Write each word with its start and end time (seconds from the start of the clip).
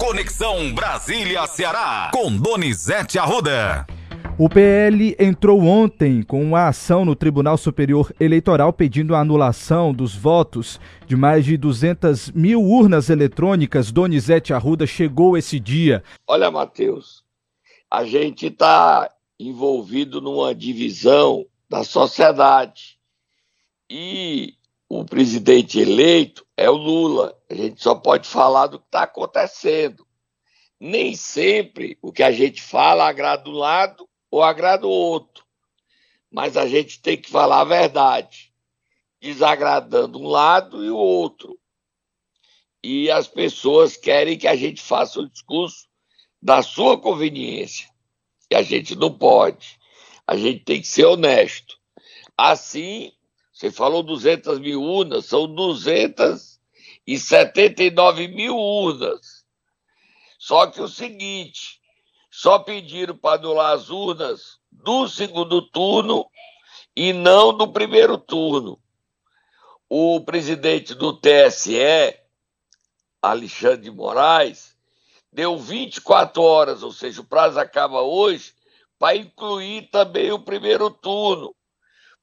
Conexão 0.00 0.72
Brasília-Ceará, 0.72 2.10
com 2.10 2.34
Donizete 2.34 3.18
Arruda. 3.18 3.86
O 4.38 4.48
PL 4.48 5.14
entrou 5.18 5.60
ontem 5.60 6.22
com 6.22 6.42
uma 6.42 6.68
ação 6.68 7.04
no 7.04 7.14
Tribunal 7.14 7.58
Superior 7.58 8.10
Eleitoral 8.18 8.72
pedindo 8.72 9.14
a 9.14 9.20
anulação 9.20 9.92
dos 9.92 10.16
votos 10.16 10.80
de 11.06 11.14
mais 11.16 11.44
de 11.44 11.58
200 11.58 12.30
mil 12.30 12.62
urnas 12.62 13.10
eletrônicas. 13.10 13.92
Donizete 13.92 14.54
Arruda 14.54 14.86
chegou 14.86 15.36
esse 15.36 15.60
dia. 15.60 16.02
Olha, 16.26 16.50
Matheus, 16.50 17.22
a 17.90 18.02
gente 18.02 18.46
está 18.46 19.10
envolvido 19.38 20.18
numa 20.22 20.54
divisão 20.54 21.44
da 21.68 21.84
sociedade. 21.84 22.98
E 23.90 24.54
o 24.90 25.04
presidente 25.04 25.78
eleito 25.78 26.44
é 26.56 26.68
o 26.68 26.74
Lula. 26.74 27.40
A 27.48 27.54
gente 27.54 27.80
só 27.80 27.94
pode 27.94 28.26
falar 28.26 28.66
do 28.66 28.80
que 28.80 28.86
está 28.86 29.04
acontecendo. 29.04 30.04
Nem 30.80 31.14
sempre 31.14 31.96
o 32.02 32.10
que 32.12 32.24
a 32.24 32.32
gente 32.32 32.60
fala 32.60 33.08
agrada 33.08 33.48
um 33.48 33.52
lado 33.52 34.08
ou 34.28 34.42
agrada 34.42 34.88
o 34.88 34.90
outro. 34.90 35.44
Mas 36.28 36.56
a 36.56 36.66
gente 36.66 37.00
tem 37.00 37.16
que 37.16 37.30
falar 37.30 37.60
a 37.60 37.64
verdade, 37.64 38.52
desagradando 39.20 40.18
um 40.18 40.26
lado 40.26 40.84
e 40.84 40.90
o 40.90 40.96
outro. 40.96 41.56
E 42.82 43.08
as 43.12 43.28
pessoas 43.28 43.96
querem 43.96 44.36
que 44.36 44.48
a 44.48 44.56
gente 44.56 44.82
faça 44.82 45.20
o 45.20 45.30
discurso 45.30 45.86
da 46.42 46.64
sua 46.64 47.00
conveniência. 47.00 47.88
E 48.50 48.56
a 48.56 48.62
gente 48.62 48.96
não 48.96 49.16
pode. 49.16 49.78
A 50.26 50.36
gente 50.36 50.64
tem 50.64 50.80
que 50.80 50.88
ser 50.88 51.04
honesto. 51.04 51.78
Assim, 52.36 53.12
você 53.60 53.70
falou 53.70 54.02
200 54.02 54.58
mil 54.58 54.82
urnas, 54.82 55.26
são 55.26 55.46
279 55.46 58.28
mil 58.28 58.56
urnas. 58.56 59.44
Só 60.38 60.66
que 60.66 60.80
o 60.80 60.88
seguinte, 60.88 61.78
só 62.30 62.60
pediram 62.60 63.14
para 63.14 63.38
anular 63.38 63.74
as 63.74 63.90
urnas 63.90 64.58
do 64.72 65.06
segundo 65.06 65.60
turno 65.60 66.26
e 66.96 67.12
não 67.12 67.54
do 67.54 67.70
primeiro 67.70 68.16
turno. 68.16 68.80
O 69.90 70.22
presidente 70.22 70.94
do 70.94 71.12
TSE, 71.12 72.16
Alexandre 73.20 73.82
de 73.82 73.90
Moraes, 73.90 74.74
deu 75.30 75.58
24 75.58 76.40
horas, 76.40 76.82
ou 76.82 76.92
seja, 76.92 77.20
o 77.20 77.26
prazo 77.26 77.60
acaba 77.60 78.00
hoje, 78.00 78.54
para 78.98 79.16
incluir 79.16 79.90
também 79.90 80.32
o 80.32 80.38
primeiro 80.38 80.90
turno 80.90 81.54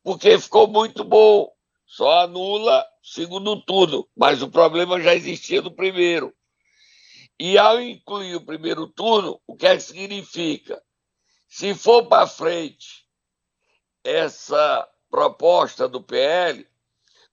porque 0.08 0.40
ficou 0.40 0.70
muito 0.70 1.04
bom. 1.04 1.54
Só 1.86 2.22
anula 2.22 2.86
segundo 3.04 3.62
turno, 3.62 4.08
mas 4.16 4.42
o 4.42 4.50
problema 4.50 5.02
já 5.02 5.14
existia 5.14 5.62
no 5.62 5.70
primeiro. 5.70 6.34
E 7.38 7.58
ao 7.58 7.82
incluir 7.82 8.36
o 8.36 8.46
primeiro 8.46 8.88
turno, 8.88 9.38
o 9.46 9.54
que 9.54 9.68
é 9.68 9.78
significa? 9.78 10.82
Se 11.50 11.76
for 11.76 12.08
para 12.08 12.26
frente 12.26 13.06
essa 14.02 14.88
proposta 15.10 15.90
do 15.90 16.02
PL, 16.02 16.66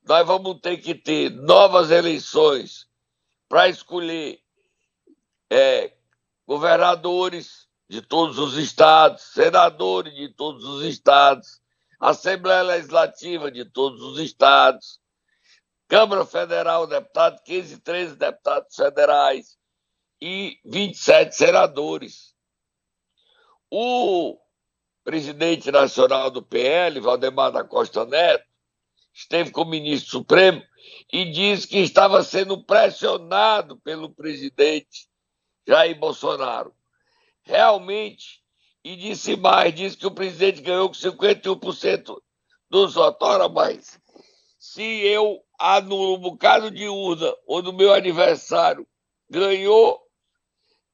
nós 0.03 0.27
vamos 0.27 0.59
ter 0.61 0.79
que 0.79 0.97
ter 0.97 1.31
novas 1.31 1.93
eleições 1.93 2.89
para 3.49 3.69
escolher 3.69 4.41
é, 5.49 5.93
governadores 6.45 7.69
de 7.89 8.03
todos 8.03 8.37
os 8.37 8.57
estados, 8.57 9.23
senadores 9.23 10.13
de 10.13 10.29
todos 10.31 10.65
os 10.65 10.85
estados, 10.85 11.63
Assembleia 12.01 12.63
Legislativa 12.63 13.51
de 13.51 13.65
todos 13.65 14.03
os 14.03 14.19
estados, 14.19 15.01
Câmara 15.89 16.25
Federal, 16.25 16.87
deputado, 16.87 17.43
15, 17.45 17.81
13 17.81 18.17
deputados 18.17 18.75
federais 18.75 19.57
e 20.21 20.59
27 20.65 21.35
senadores. 21.35 22.35
O 23.71 24.39
presidente 25.05 25.71
nacional 25.71 26.31
do 26.31 26.43
PL, 26.43 26.99
Valdemar 27.01 27.53
da 27.53 27.63
Costa 27.63 28.07
Neto, 28.07 28.45
esteve 29.13 29.51
com 29.51 29.63
o 29.63 29.69
ministro 29.69 30.11
Supremo 30.11 30.63
e 31.13 31.31
disse 31.31 31.69
que 31.69 31.79
estava 31.79 32.23
sendo 32.23 32.65
pressionado 32.65 33.79
pelo 33.81 34.11
presidente 34.11 35.09
Jair 35.67 35.99
Bolsonaro. 35.99 36.75
Realmente, 37.43 38.44
e 38.85 38.95
disse 38.97 39.35
mais, 39.35 39.75
disse 39.75 39.97
que 39.97 40.07
o 40.07 40.11
presidente 40.11 40.61
ganhou 40.61 40.89
com 40.89 40.95
51% 40.95 42.17
dos 42.69 42.95
votos. 42.95 43.27
Ora, 43.27 43.49
mas 43.49 43.99
se 44.59 44.83
eu 44.83 45.41
anulo 45.59 46.17
um 46.17 46.21
bocado 46.21 46.71
de 46.71 46.87
urna 46.87 47.35
ou 47.47 47.63
no 47.63 47.73
meu 47.73 47.95
aniversário 47.95 48.87
ganhou, 49.31 50.01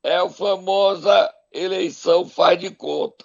é 0.04 0.16
a 0.16 0.30
famosa 0.30 1.34
eleição 1.52 2.28
faz 2.28 2.60
de 2.60 2.70
conta. 2.70 3.24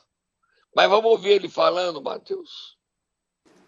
Mas 0.75 0.89
vamos 0.89 1.11
ouvir 1.11 1.33
ele 1.33 1.47
falando, 1.47 2.01
Matheus. 2.01 2.75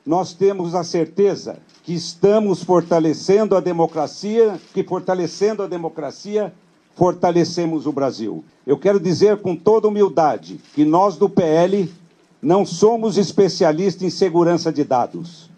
Nós 0.05 0.33
temos 0.33 0.73
a 0.73 0.83
certeza 0.83 1.61
que 1.83 1.93
estamos 1.93 2.63
fortalecendo 2.63 3.55
a 3.55 3.59
democracia, 3.59 4.59
que 4.73 4.83
fortalecendo 4.83 5.63
a 5.63 5.67
democracia 5.67 6.53
fortalecemos 6.97 7.85
o 7.85 7.91
Brasil. 7.91 8.43
Eu 8.65 8.77
quero 8.77 8.99
dizer 8.99 9.37
com 9.37 9.55
toda 9.55 9.87
humildade 9.87 10.59
que 10.73 10.83
nós 10.83 11.15
do 11.15 11.29
PL 11.29 11.89
não 12.41 12.65
somos 12.65 13.17
especialistas 13.17 14.01
em 14.03 14.09
segurança 14.09 14.71
de 14.71 14.83
dados. 14.83 15.49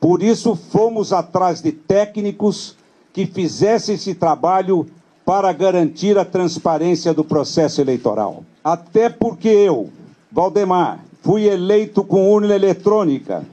Por 0.00 0.22
isso, 0.22 0.56
fomos 0.56 1.12
atrás 1.12 1.62
de 1.62 1.72
técnicos 1.72 2.76
que 3.12 3.24
fizessem 3.24 3.94
esse 3.94 4.14
trabalho 4.14 4.86
para 5.24 5.52
garantir 5.52 6.18
a 6.18 6.24
transparência 6.24 7.14
do 7.14 7.22
processo 7.22 7.80
eleitoral. 7.80 8.44
Até 8.64 9.08
porque 9.08 9.48
eu, 9.48 9.90
Valdemar, 10.32 11.04
fui 11.22 11.46
eleito 11.46 12.02
com 12.02 12.32
urna 12.32 12.54
eletrônica. 12.54 13.44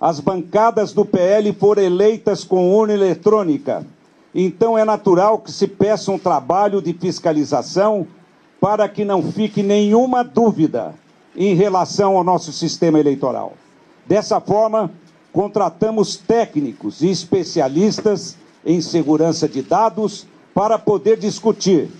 As 0.00 0.20
bancadas 0.20 0.92
do 0.92 1.04
PL 1.04 1.52
foram 1.54 1.82
eleitas 1.82 2.44
com 2.44 2.74
urna 2.74 2.92
eletrônica. 2.92 3.86
Então 4.34 4.76
é 4.76 4.84
natural 4.84 5.38
que 5.38 5.52
se 5.52 5.68
peça 5.68 6.10
um 6.10 6.18
trabalho 6.18 6.82
de 6.82 6.92
fiscalização 6.92 8.06
para 8.60 8.88
que 8.88 9.04
não 9.04 9.22
fique 9.22 9.62
nenhuma 9.62 10.24
dúvida 10.24 10.94
em 11.36 11.54
relação 11.54 12.16
ao 12.16 12.24
nosso 12.24 12.52
sistema 12.52 12.98
eleitoral. 12.98 13.52
Dessa 14.06 14.40
forma, 14.40 14.90
contratamos 15.32 16.16
técnicos 16.16 17.02
e 17.02 17.10
especialistas 17.10 18.36
em 18.64 18.80
segurança 18.80 19.48
de 19.48 19.62
dados 19.62 20.26
para 20.52 20.78
poder 20.78 21.16
discutir 21.18 21.90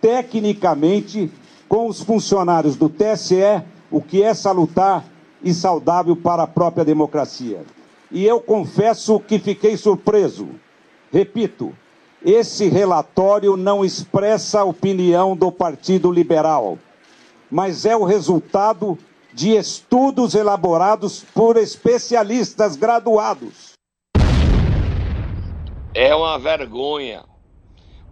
tecnicamente 0.00 1.30
com 1.68 1.86
os 1.86 2.02
funcionários 2.02 2.76
do 2.76 2.88
TSE 2.88 3.62
o 3.90 4.00
que 4.00 4.22
é 4.22 4.34
salutar 4.34 5.04
e 5.42 5.52
saudável 5.52 6.16
para 6.16 6.44
a 6.44 6.46
própria 6.46 6.84
democracia. 6.84 7.62
E 8.10 8.24
eu 8.24 8.40
confesso 8.40 9.18
que 9.20 9.38
fiquei 9.38 9.76
surpreso 9.76 10.48
Repito, 11.14 11.72
esse 12.24 12.68
relatório 12.68 13.56
não 13.56 13.84
expressa 13.84 14.62
a 14.62 14.64
opinião 14.64 15.36
do 15.36 15.52
Partido 15.52 16.10
Liberal, 16.10 16.76
mas 17.48 17.86
é 17.86 17.96
o 17.96 18.02
resultado 18.02 18.98
de 19.32 19.50
estudos 19.50 20.34
elaborados 20.34 21.24
por 21.32 21.56
especialistas 21.56 22.74
graduados. 22.74 23.74
É 25.94 26.12
uma 26.16 26.36
vergonha. 26.36 27.24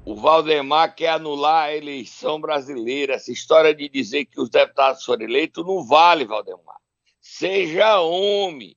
O 0.04 0.14
Valdemar 0.14 0.94
quer 0.94 1.08
anular 1.08 1.64
a 1.64 1.76
eleição 1.76 2.40
brasileira. 2.40 3.14
Essa 3.14 3.32
história 3.32 3.74
de 3.74 3.88
dizer 3.88 4.26
que 4.26 4.40
os 4.40 4.48
deputados 4.48 5.04
foram 5.04 5.24
eleitos 5.24 5.66
não 5.66 5.84
vale, 5.84 6.24
Valdemar. 6.24 6.76
Seja 7.20 8.00
homem 8.00 8.76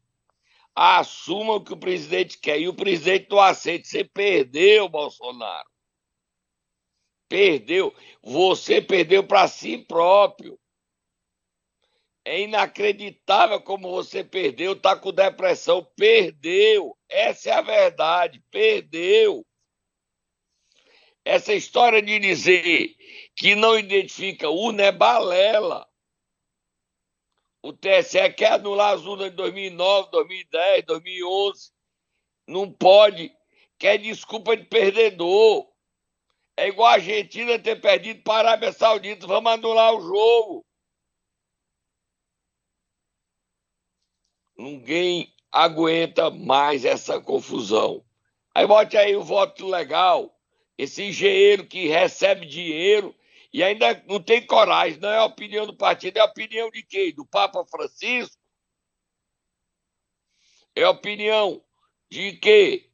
assuma 0.75 1.53
o 1.53 1.63
que 1.63 1.73
o 1.73 1.77
presidente 1.77 2.37
quer. 2.37 2.59
E 2.59 2.67
o 2.67 2.73
presidente 2.73 3.27
não 3.29 3.39
aceita. 3.39 3.87
Você 3.87 4.03
perdeu, 4.03 4.89
Bolsonaro. 4.89 5.69
Perdeu. 7.29 7.95
Você 8.21 8.81
perdeu 8.81 9.23
para 9.25 9.47
si 9.47 9.77
próprio. 9.77 10.59
É 12.27 12.41
inacreditável 12.41 13.61
como 13.61 13.91
você 13.91 14.23
perdeu, 14.23 14.75
tá 14.75 14.95
com 14.95 15.13
depressão. 15.13 15.87
Perdeu. 15.95 16.97
Essa 17.07 17.51
é 17.51 17.53
a 17.53 17.61
verdade. 17.61 18.43
Perdeu. 18.51 19.45
Essa 21.23 21.53
história 21.53 22.01
de 22.01 22.19
dizer 22.19 22.95
que 23.35 23.55
não 23.55 23.77
identifica 23.77 24.49
urna 24.49 24.83
é 24.83 24.91
balela. 24.91 25.87
O 27.65 27.73
TSE 27.73 28.29
quer 28.29 28.51
anular 28.51 28.93
as 28.93 29.07
urnas 29.07 29.31
de 29.31 29.37
2009, 29.37 30.11
2010, 30.11 30.85
2011. 30.85 31.71
Não 32.47 32.71
pode. 32.71 33.35
Quer 33.79 33.97
desculpa 33.97 34.55
de 34.55 34.65
perdedor. 34.65 35.67
É 36.55 36.67
igual 36.67 36.89
a 36.89 36.93
Argentina 36.93 37.57
ter 37.57 37.81
perdido 37.81 38.21
para 38.21 38.49
a 38.49 38.51
Arábia 38.51 38.71
Saudita. 38.71 39.25
Vamos 39.25 39.51
anular 39.51 39.95
o 39.95 40.01
jogo. 40.01 40.63
Ninguém 44.55 45.33
aguenta 45.51 46.29
mais 46.29 46.85
essa 46.85 47.19
confusão. 47.19 48.05
Aí 48.53 48.67
bote 48.67 48.95
aí 48.95 49.15
o 49.15 49.23
voto 49.23 49.65
legal. 49.65 50.39
esse 50.77 51.01
engenheiro 51.01 51.65
que 51.65 51.87
recebe 51.87 52.45
dinheiro 52.45 53.15
e 53.55 53.63
ainda 53.63 54.03
não 54.05 54.21
tem 54.21 54.45
coragem, 54.45 54.99
não 54.99 55.07
é 55.07 55.17
a 55.17 55.23
opinião 55.23 55.65
do 55.65 55.73
partido, 55.73 56.17
é 56.17 56.19
a 56.19 56.25
opinião 56.25 56.69
de 56.69 56.83
quem? 56.83 57.13
Do 57.13 57.25
Papa 57.25 57.63
Francisco? 57.63 58.35
É 60.75 60.83
a 60.83 60.89
opinião 60.89 61.63
de 62.11 62.33
que 62.33 62.91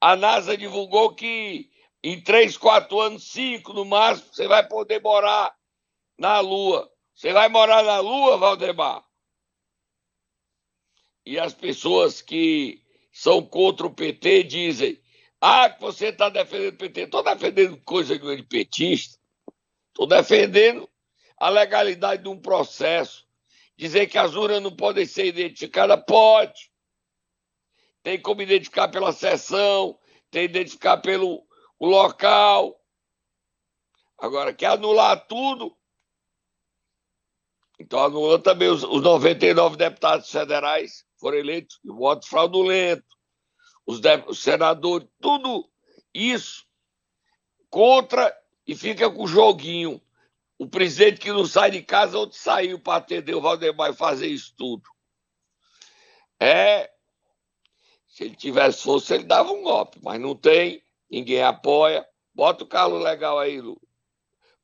a 0.00 0.14
NASA 0.14 0.56
divulgou 0.56 1.16
que 1.16 1.68
em 2.00 2.22
três, 2.22 2.56
quatro 2.56 3.00
anos, 3.00 3.32
cinco 3.32 3.72
no 3.72 3.84
máximo, 3.84 4.32
você 4.32 4.46
vai 4.46 4.64
poder 4.68 5.02
morar 5.02 5.52
na 6.16 6.38
Lua. 6.38 6.88
Você 7.12 7.32
vai 7.32 7.48
morar 7.48 7.82
na 7.82 7.98
Lua, 7.98 8.36
Valdemar? 8.36 9.04
E 11.24 11.40
as 11.40 11.52
pessoas 11.52 12.22
que 12.22 12.84
são 13.10 13.44
contra 13.44 13.84
o 13.84 13.92
PT 13.92 14.44
dizem: 14.44 15.02
ah, 15.40 15.76
você 15.80 16.10
está 16.10 16.28
defendendo 16.28 16.74
o 16.74 16.78
PT. 16.78 17.00
Estou 17.00 17.24
defendendo 17.24 17.76
coisa 17.78 18.16
de 18.16 18.42
petista. 18.44 19.25
Estou 19.96 20.06
defendendo 20.06 20.86
a 21.38 21.48
legalidade 21.48 22.22
de 22.22 22.28
um 22.28 22.38
processo. 22.38 23.26
Dizer 23.78 24.06
que 24.06 24.18
as 24.18 24.34
urnas 24.34 24.62
não 24.62 24.76
podem 24.76 25.06
ser 25.06 25.24
identificadas, 25.24 26.04
pode. 26.06 26.70
Tem 28.02 28.20
como 28.20 28.42
identificar 28.42 28.88
pela 28.88 29.10
sessão, 29.10 29.98
tem 30.30 30.44
identificar 30.44 30.98
pelo 30.98 31.46
local. 31.80 32.78
Agora, 34.18 34.52
quer 34.52 34.66
anular 34.66 35.26
tudo? 35.26 35.74
Então 37.80 37.98
anula 38.04 38.38
também 38.38 38.68
os, 38.68 38.84
os 38.84 39.02
99 39.02 39.78
deputados 39.78 40.30
federais 40.30 41.06
foram 41.18 41.38
eleitos 41.38 41.80
de 41.82 41.90
voto 41.90 42.28
fraudulento, 42.28 43.06
os, 43.86 43.98
os 44.26 44.42
senadores, 44.42 45.08
tudo 45.22 45.66
isso 46.12 46.66
contra 47.70 48.34
e 48.66 48.74
fica 48.74 49.10
com 49.10 49.24
o 49.24 49.28
joguinho. 49.28 50.00
O 50.58 50.66
presidente 50.66 51.20
que 51.20 51.30
não 51.30 51.44
sai 51.44 51.70
de 51.70 51.82
casa, 51.82 52.18
outro 52.18 52.38
saiu 52.38 52.78
para 52.78 52.96
atender 52.96 53.34
o 53.34 53.40
Valdemar 53.40 53.90
e 53.90 53.96
fazer 53.96 54.26
isso 54.26 54.54
tudo. 54.56 54.84
É. 56.40 56.90
Se 58.08 58.24
ele 58.24 58.34
tivesse 58.34 58.82
força, 58.82 59.14
ele 59.14 59.24
dava 59.24 59.52
um 59.52 59.62
golpe, 59.62 59.98
mas 60.02 60.18
não 60.18 60.34
tem, 60.34 60.82
ninguém 61.10 61.42
apoia. 61.42 62.06
Bota 62.34 62.64
o 62.64 62.66
Carlos 62.66 63.02
Legal 63.02 63.38
aí, 63.38 63.60
Lu. 63.60 63.78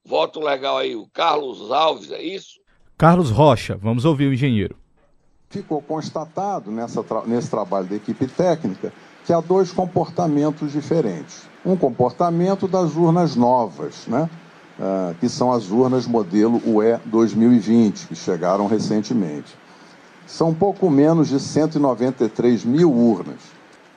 Voto 0.04 0.40
legal 0.40 0.78
aí, 0.78 0.96
o 0.96 1.06
Carlos 1.08 1.70
Alves, 1.70 2.10
é 2.10 2.20
isso? 2.20 2.60
Carlos 2.98 3.30
Rocha, 3.30 3.76
vamos 3.76 4.04
ouvir 4.04 4.26
o 4.26 4.34
engenheiro. 4.34 4.76
Ficou 5.48 5.80
constatado 5.80 6.70
nessa 6.70 7.04
nesse 7.26 7.50
trabalho 7.50 7.86
da 7.86 7.96
equipe 7.96 8.26
técnica 8.26 8.92
que 9.24 9.32
há 9.32 9.40
dois 9.40 9.70
comportamentos 9.72 10.72
diferentes. 10.72 11.42
Um 11.64 11.76
comportamento 11.76 12.66
das 12.66 12.96
urnas 12.96 13.36
novas, 13.36 14.06
né? 14.06 14.28
Uh, 14.78 15.14
que 15.20 15.28
são 15.28 15.52
as 15.52 15.70
urnas 15.70 16.06
modelo 16.06 16.60
UE 16.64 16.98
2020, 17.04 18.08
que 18.08 18.14
chegaram 18.14 18.66
recentemente. 18.66 19.56
São 20.26 20.52
pouco 20.52 20.90
menos 20.90 21.28
de 21.28 21.38
193 21.38 22.64
mil 22.64 22.90
urnas. 22.90 23.38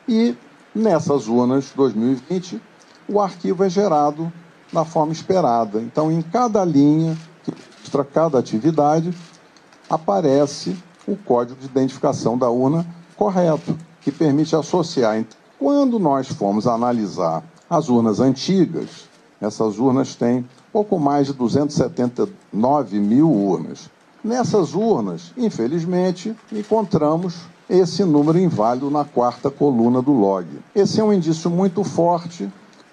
E 0.07 0.35
nessas 0.75 1.27
urnas 1.27 1.71
2020, 1.75 2.61
o 3.07 3.19
arquivo 3.21 3.63
é 3.63 3.69
gerado 3.69 4.31
da 4.71 4.83
forma 4.83 5.13
esperada. 5.13 5.81
Então, 5.81 6.11
em 6.11 6.21
cada 6.21 6.63
linha 6.65 7.17
que 7.43 7.53
mostra 7.79 8.03
cada 8.03 8.37
atividade, 8.37 9.13
aparece 9.89 10.75
o 11.07 11.15
código 11.15 11.59
de 11.59 11.67
identificação 11.67 12.37
da 12.37 12.49
urna 12.49 12.85
correto 13.15 13.75
que 14.05 14.11
permite 14.11 14.55
associar. 14.55 15.25
Quando 15.57 15.97
nós 15.97 16.27
fomos 16.27 16.67
analisar 16.67 17.43
as 17.67 17.89
urnas 17.89 18.19
antigas, 18.19 19.09
essas 19.41 19.79
urnas 19.79 20.13
têm 20.13 20.47
pouco 20.71 20.99
mais 20.99 21.25
de 21.25 21.33
279 21.33 22.99
mil 22.99 23.31
urnas. 23.31 23.89
Nessas 24.23 24.75
urnas, 24.75 25.33
infelizmente, 25.35 26.35
encontramos 26.51 27.47
esse 27.67 28.03
número 28.03 28.37
inválido 28.37 28.91
na 28.91 29.03
quarta 29.03 29.49
coluna 29.49 30.03
do 30.03 30.11
log. 30.11 30.45
Esse 30.75 31.01
é 31.01 31.03
um 31.03 31.11
indício 31.11 31.49
muito 31.49 31.83
forte 31.83 32.47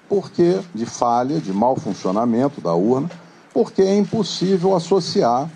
porque 0.08 0.60
de 0.74 0.86
falha, 0.86 1.38
de 1.38 1.52
mau 1.52 1.76
funcionamento 1.76 2.58
da 2.60 2.74
urna, 2.74 3.10
porque 3.52 3.82
é 3.82 3.96
impossível 3.96 4.74
associar 4.74 5.50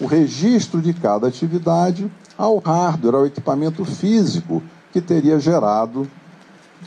o 0.00 0.06
registro 0.06 0.82
de 0.82 0.92
cada 0.92 1.28
atividade 1.28 2.10
ao 2.36 2.58
hardware, 2.58 3.14
ao 3.14 3.26
equipamento 3.26 3.84
físico 3.84 4.60
que 4.92 5.00
teria 5.00 5.38
gerado 5.38 6.08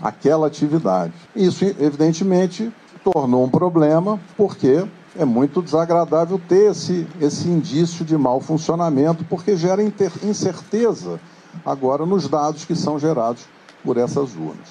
aquela 0.02 0.48
atividade. 0.48 1.14
Isso, 1.36 1.66
evidentemente, 1.66 2.72
tornou 3.04 3.44
um 3.44 3.50
problema, 3.50 4.20
porque 4.38 4.86
é 5.18 5.26
muito 5.26 5.62
desagradável 5.62 6.40
ter 6.48 6.72
esse, 6.72 7.08
esse 7.20 7.48
indício 7.48 8.06
de 8.06 8.18
mau 8.18 8.40
funcionamento, 8.40 9.26
porque 9.26 9.58
gera 9.58 9.82
incerteza 9.84 11.20
agora 11.66 12.06
nos 12.06 12.28
dados 12.28 12.66
que 12.66 12.76
são 12.76 12.98
gerados 12.98 13.46
por 13.84 13.98
essas 13.98 14.36
urnas. 14.36 14.70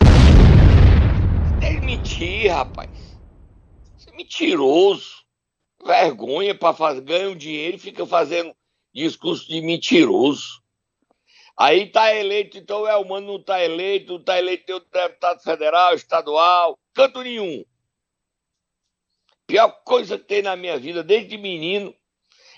É 1.61 1.79
mentir, 1.81 2.50
rapaz. 2.50 2.91
Isso 3.99 4.09
é 4.11 4.17
mentiroso. 4.17 5.21
Vergonha 5.85 6.55
para 6.55 6.75
fazer, 6.75 7.00
ganha 7.00 7.31
um 7.31 7.37
dinheiro 7.37 7.77
e 7.77 7.81
fica 7.81 8.06
fazendo 8.06 8.53
discurso 8.94 9.49
de 9.49 9.61
mentiroso. 9.61 10.59
Aí 11.60 11.92
tá 11.92 12.14
eleito, 12.14 12.56
então 12.56 12.88
é 12.88 12.96
humano, 12.96 13.34
não 13.34 13.42
tá 13.42 13.62
eleito, 13.62 14.14
não 14.14 14.24
tá 14.24 14.38
eleito 14.38 14.80
tem 14.80 15.02
deputado 15.02 15.42
federal, 15.42 15.94
estadual, 15.94 16.78
canto 16.94 17.20
nenhum. 17.20 17.62
Pior 19.46 19.70
coisa 19.84 20.16
que 20.16 20.24
tem 20.24 20.40
na 20.40 20.56
minha 20.56 20.78
vida, 20.78 21.04
desde 21.04 21.36
menino, 21.36 21.94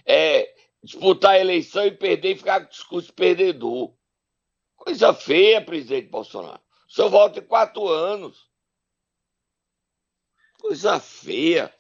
é 0.06 0.54
disputar 0.84 1.32
a 1.32 1.40
eleição 1.40 1.84
e 1.84 1.90
perder 1.90 2.31
e 2.31 2.37
ficar 2.37 2.60
com 2.60 2.70
discurso 2.70 3.12
perdedor. 3.12 3.93
Coisa 4.76 5.12
feia, 5.12 5.60
presidente 5.60 6.06
Bolsonaro. 6.06 6.62
O 6.88 6.93
senhor 6.93 7.10
volta 7.10 7.40
em 7.40 7.44
quatro 7.44 7.88
anos. 7.88 8.49
Coisa 10.60 11.00
feia. 11.00 11.75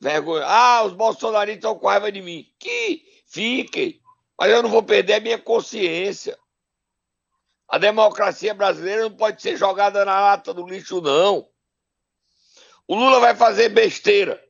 Vergonha. 0.00 0.44
Ah, 0.44 0.82
os 0.82 0.92
bolsonaristas 0.92 1.58
estão 1.58 1.78
com 1.78 1.86
raiva 1.86 2.10
de 2.10 2.20
mim. 2.20 2.52
Que 2.58 3.22
fiquem. 3.28 4.02
Mas 4.36 4.50
eu 4.50 4.60
não 4.60 4.70
vou 4.70 4.82
perder 4.82 5.14
a 5.14 5.20
minha 5.20 5.38
consciência. 5.38 6.36
A 7.68 7.76
democracia 7.76 8.54
brasileira 8.54 9.02
não 9.02 9.14
pode 9.14 9.42
ser 9.42 9.56
jogada 9.56 10.02
na 10.04 10.18
lata 10.18 10.54
do 10.54 10.66
lixo, 10.66 11.02
não. 11.02 11.46
O 12.86 12.94
Lula 12.94 13.20
vai 13.20 13.36
fazer 13.36 13.68
besteira. 13.68 14.42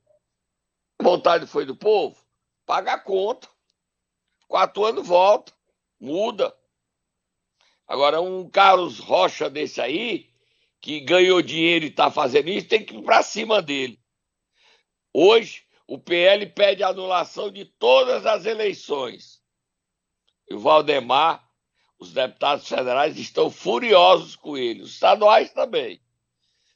A 1.00 1.02
vontade 1.02 1.46
foi 1.46 1.66
do 1.66 1.74
povo? 1.74 2.16
Paga 2.64 2.92
a 2.92 2.98
conta. 2.98 3.48
Quatro 4.46 4.84
anos 4.84 5.06
volta. 5.06 5.52
Muda. 5.98 6.56
Agora, 7.88 8.20
um 8.20 8.48
Carlos 8.48 9.00
Rocha 9.00 9.50
desse 9.50 9.80
aí, 9.80 10.30
que 10.80 11.00
ganhou 11.00 11.42
dinheiro 11.42 11.86
e 11.86 11.88
está 11.88 12.10
fazendo 12.10 12.48
isso, 12.48 12.68
tem 12.68 12.84
que 12.84 12.94
ir 12.96 13.02
para 13.02 13.22
cima 13.22 13.60
dele. 13.60 14.00
Hoje, 15.12 15.64
o 15.88 15.98
PL 15.98 16.46
pede 16.46 16.84
anulação 16.84 17.50
de 17.50 17.64
todas 17.64 18.26
as 18.26 18.46
eleições. 18.46 19.42
E 20.48 20.54
o 20.54 20.60
Valdemar 20.60 21.47
os 21.98 22.12
deputados 22.12 22.68
federais 22.68 23.18
estão 23.18 23.50
furiosos 23.50 24.36
com 24.36 24.56
ele, 24.56 24.82
os 24.82 24.92
estaduais 24.94 25.52
também. 25.52 26.00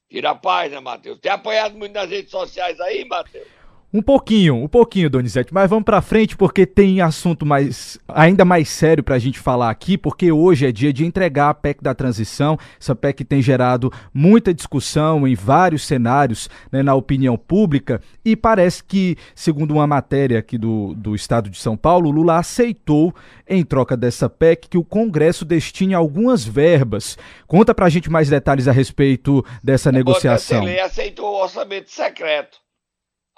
Tira 0.08 0.30
a 0.30 0.34
paz, 0.34 0.70
né, 0.70 0.80
Matheus? 0.80 1.18
Tem 1.20 1.32
apoiado 1.32 1.76
muito 1.76 1.92
nas 1.92 2.10
redes 2.10 2.30
sociais 2.30 2.78
aí, 2.80 3.04
Matheus? 3.04 3.61
Um 3.94 4.00
pouquinho, 4.00 4.54
um 4.54 4.68
pouquinho, 4.68 5.10
Donizete, 5.10 5.52
mas 5.52 5.68
vamos 5.68 5.84
para 5.84 6.00
frente 6.00 6.34
porque 6.34 6.64
tem 6.64 7.02
assunto 7.02 7.44
mais 7.44 7.98
ainda 8.08 8.42
mais 8.42 8.70
sério 8.70 9.04
para 9.04 9.16
a 9.16 9.18
gente 9.18 9.38
falar 9.38 9.68
aqui, 9.68 9.98
porque 9.98 10.32
hoje 10.32 10.66
é 10.66 10.72
dia 10.72 10.94
de 10.94 11.04
entregar 11.04 11.50
a 11.50 11.54
PEC 11.54 11.82
da 11.82 11.94
transição. 11.94 12.58
Essa 12.80 12.94
PEC 12.94 13.22
tem 13.22 13.42
gerado 13.42 13.92
muita 14.14 14.54
discussão 14.54 15.28
em 15.28 15.34
vários 15.34 15.86
cenários 15.86 16.48
né, 16.70 16.82
na 16.82 16.94
opinião 16.94 17.36
pública 17.36 18.00
e 18.24 18.34
parece 18.34 18.82
que, 18.82 19.14
segundo 19.34 19.72
uma 19.74 19.86
matéria 19.86 20.38
aqui 20.38 20.56
do, 20.56 20.94
do 20.94 21.14
estado 21.14 21.50
de 21.50 21.58
São 21.58 21.76
Paulo, 21.76 22.10
Lula 22.10 22.38
aceitou, 22.38 23.14
em 23.46 23.62
troca 23.62 23.94
dessa 23.94 24.26
PEC, 24.26 24.68
que 24.70 24.78
o 24.78 24.84
Congresso 24.84 25.44
destine 25.44 25.92
algumas 25.92 26.42
verbas. 26.42 27.18
Conta 27.46 27.74
para 27.74 27.84
a 27.84 27.90
gente 27.90 28.08
mais 28.08 28.30
detalhes 28.30 28.66
a 28.66 28.72
respeito 28.72 29.44
dessa 29.62 29.90
é 29.90 29.92
negociação. 29.92 30.66
Ele 30.66 30.80
aceitou 30.80 31.26
o 31.26 31.42
orçamento 31.42 31.90
secreto 31.90 32.61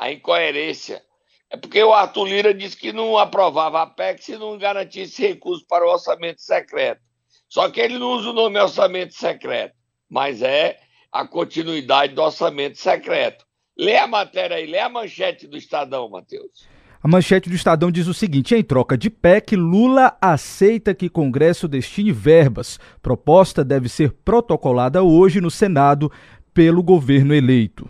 a 0.04 0.12
incoerência. 0.12 1.02
É 1.50 1.56
porque 1.56 1.82
o 1.82 1.92
Arthur 1.92 2.26
Lira 2.26 2.54
disse 2.54 2.76
que 2.76 2.92
não 2.92 3.16
aprovava 3.16 3.82
a 3.82 3.86
PEC 3.86 4.22
se 4.22 4.36
não 4.36 4.58
garantisse 4.58 5.26
recursos 5.26 5.64
para 5.66 5.86
o 5.86 5.90
orçamento 5.90 6.42
secreto. 6.42 7.00
Só 7.48 7.70
que 7.70 7.80
ele 7.80 7.98
não 7.98 8.12
usa 8.12 8.30
o 8.30 8.32
nome 8.34 8.60
orçamento 8.60 9.14
secreto, 9.14 9.74
mas 10.10 10.42
é 10.42 10.78
a 11.10 11.26
continuidade 11.26 12.14
do 12.14 12.22
orçamento 12.22 12.76
secreto. 12.76 13.46
Lê 13.78 13.96
a 13.96 14.06
matéria 14.06 14.56
aí, 14.56 14.66
lê 14.66 14.78
a 14.78 14.88
manchete 14.88 15.46
do 15.46 15.56
Estadão, 15.56 16.08
Matheus. 16.10 16.68
A 17.02 17.08
manchete 17.08 17.48
do 17.48 17.54
Estadão 17.54 17.90
diz 17.90 18.06
o 18.06 18.14
seguinte: 18.14 18.54
em 18.54 18.62
troca 18.62 18.98
de 18.98 19.08
PEC, 19.08 19.56
Lula 19.56 20.16
aceita 20.20 20.94
que 20.94 21.08
Congresso 21.08 21.66
destine 21.66 22.12
verbas. 22.12 22.78
Proposta 23.00 23.64
deve 23.64 23.88
ser 23.88 24.12
protocolada 24.24 25.02
hoje 25.02 25.40
no 25.40 25.50
Senado 25.50 26.10
pelo 26.52 26.82
governo 26.82 27.34
eleito. 27.34 27.88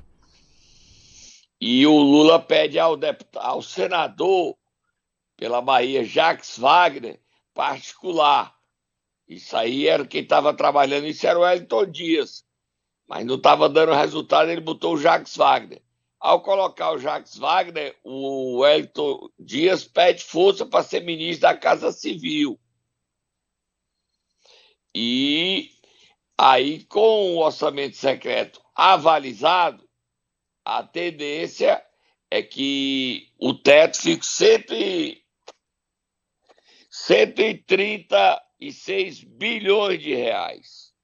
E 1.67 1.87
o 1.87 1.97
Lula 1.97 2.39
pede 2.39 2.79
ao, 2.79 2.95
deputado, 2.95 3.43
ao 3.43 3.63
senador 3.63 4.55
pela 5.35 5.63
Bahia, 5.63 6.05
Jacques 6.05 6.59
Wagner, 6.59 7.19
particular. 7.55 8.55
Isso 9.27 9.57
aí 9.57 9.89
era 9.89 10.07
quem 10.07 10.21
estava 10.21 10.53
trabalhando, 10.53 11.07
isso 11.07 11.27
era 11.27 11.39
o 11.39 11.43
Wellington 11.43 11.87
Dias. 11.87 12.45
Mas 13.09 13.25
não 13.25 13.37
estava 13.37 13.67
dando 13.67 13.95
resultado, 13.95 14.51
ele 14.51 14.61
botou 14.61 14.93
o 14.93 14.99
Jacques 14.99 15.39
Wagner. 15.39 15.83
Ao 16.21 16.43
colocar 16.43 16.93
o 16.93 16.99
Jacques 16.99 17.39
Wagner, 17.39 17.99
o 18.05 18.59
Wellington 18.59 19.31
Dias 19.39 19.85
pede 19.85 20.23
força 20.23 20.67
para 20.67 20.85
ser 20.85 21.01
ministro 21.03 21.49
da 21.49 21.57
Casa 21.57 21.93
Civil. 21.93 22.61
E 24.95 25.71
aí, 26.37 26.85
com 26.85 27.37
o 27.37 27.39
orçamento 27.39 27.97
secreto 27.97 28.61
avalizado, 28.75 29.84
a 30.65 30.83
tendência 30.83 31.81
é 32.31 32.43
que 32.43 33.29
o 33.39 33.53
teto 33.55 33.99
fique 33.99 34.25
136 36.91 39.25
bilhões 39.25 40.01
de 40.01 40.15
reais. 40.15 40.95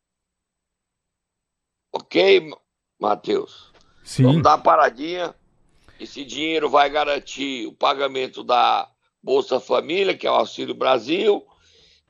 Ok, 1.92 2.50
Matheus? 2.98 3.70
Sim. 4.04 4.22
Vamos 4.22 4.42
dar 4.42 4.56
uma 4.56 4.62
paradinha. 4.62 5.34
Esse 5.98 6.24
dinheiro 6.24 6.70
vai 6.70 6.88
garantir 6.88 7.66
o 7.66 7.72
pagamento 7.72 8.42
da 8.42 8.88
Bolsa 9.22 9.60
Família, 9.60 10.16
que 10.16 10.26
é 10.26 10.30
o 10.30 10.34
Auxílio 10.34 10.74
Brasil, 10.74 11.44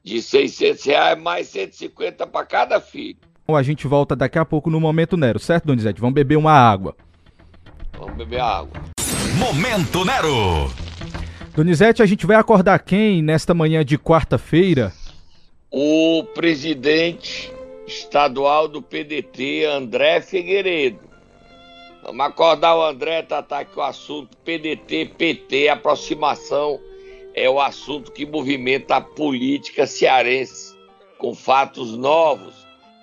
de 0.05 0.23
600 0.23 0.85
reais, 0.85 1.21
mais 1.21 1.49
150 1.49 2.25
para 2.27 2.47
cada 2.47 2.81
filho. 2.81 3.19
A 3.49 3.63
gente 3.65 3.89
volta 3.89 4.15
daqui 4.15 4.39
a 4.39 4.45
pouco 4.45 4.71
no 4.71 4.79
Momento 4.79 5.17
Nero, 5.17 5.41
certo, 5.41 5.67
Donizete? 5.67 6.01
Vamos 6.01 6.15
beber 6.15 6.37
uma 6.37 6.53
água. 6.53 6.97
Vamos 8.01 8.17
beber 8.17 8.41
água. 8.41 8.81
Momento 9.37 10.07
Nero. 10.07 10.73
Donizete, 11.55 12.03
a 12.03 12.07
gente 12.07 12.25
vai 12.25 12.37
acordar 12.37 12.79
quem 12.79 13.21
nesta 13.21 13.53
manhã 13.53 13.85
de 13.85 13.99
quarta-feira? 13.99 14.91
O 15.71 16.25
presidente 16.35 17.53
estadual 17.87 18.67
do 18.67 18.81
PDT, 18.81 19.67
André 19.67 20.23
Figueiredo. 20.23 21.11
Vamos 22.03 22.25
acordar 22.25 22.75
o 22.75 22.83
André, 22.83 23.21
Tatá, 23.21 23.67
que 23.67 23.79
o 23.79 23.83
assunto 23.83 24.35
PDT, 24.39 25.13
PT, 25.19 25.69
aproximação, 25.69 26.81
é 27.35 27.51
o 27.51 27.61
assunto 27.61 28.13
que 28.13 28.25
movimenta 28.25 28.97
a 28.97 29.01
política 29.03 29.87
cearense, 29.87 30.75
com 31.19 31.35
fatos 31.35 31.95
novos 31.99 32.55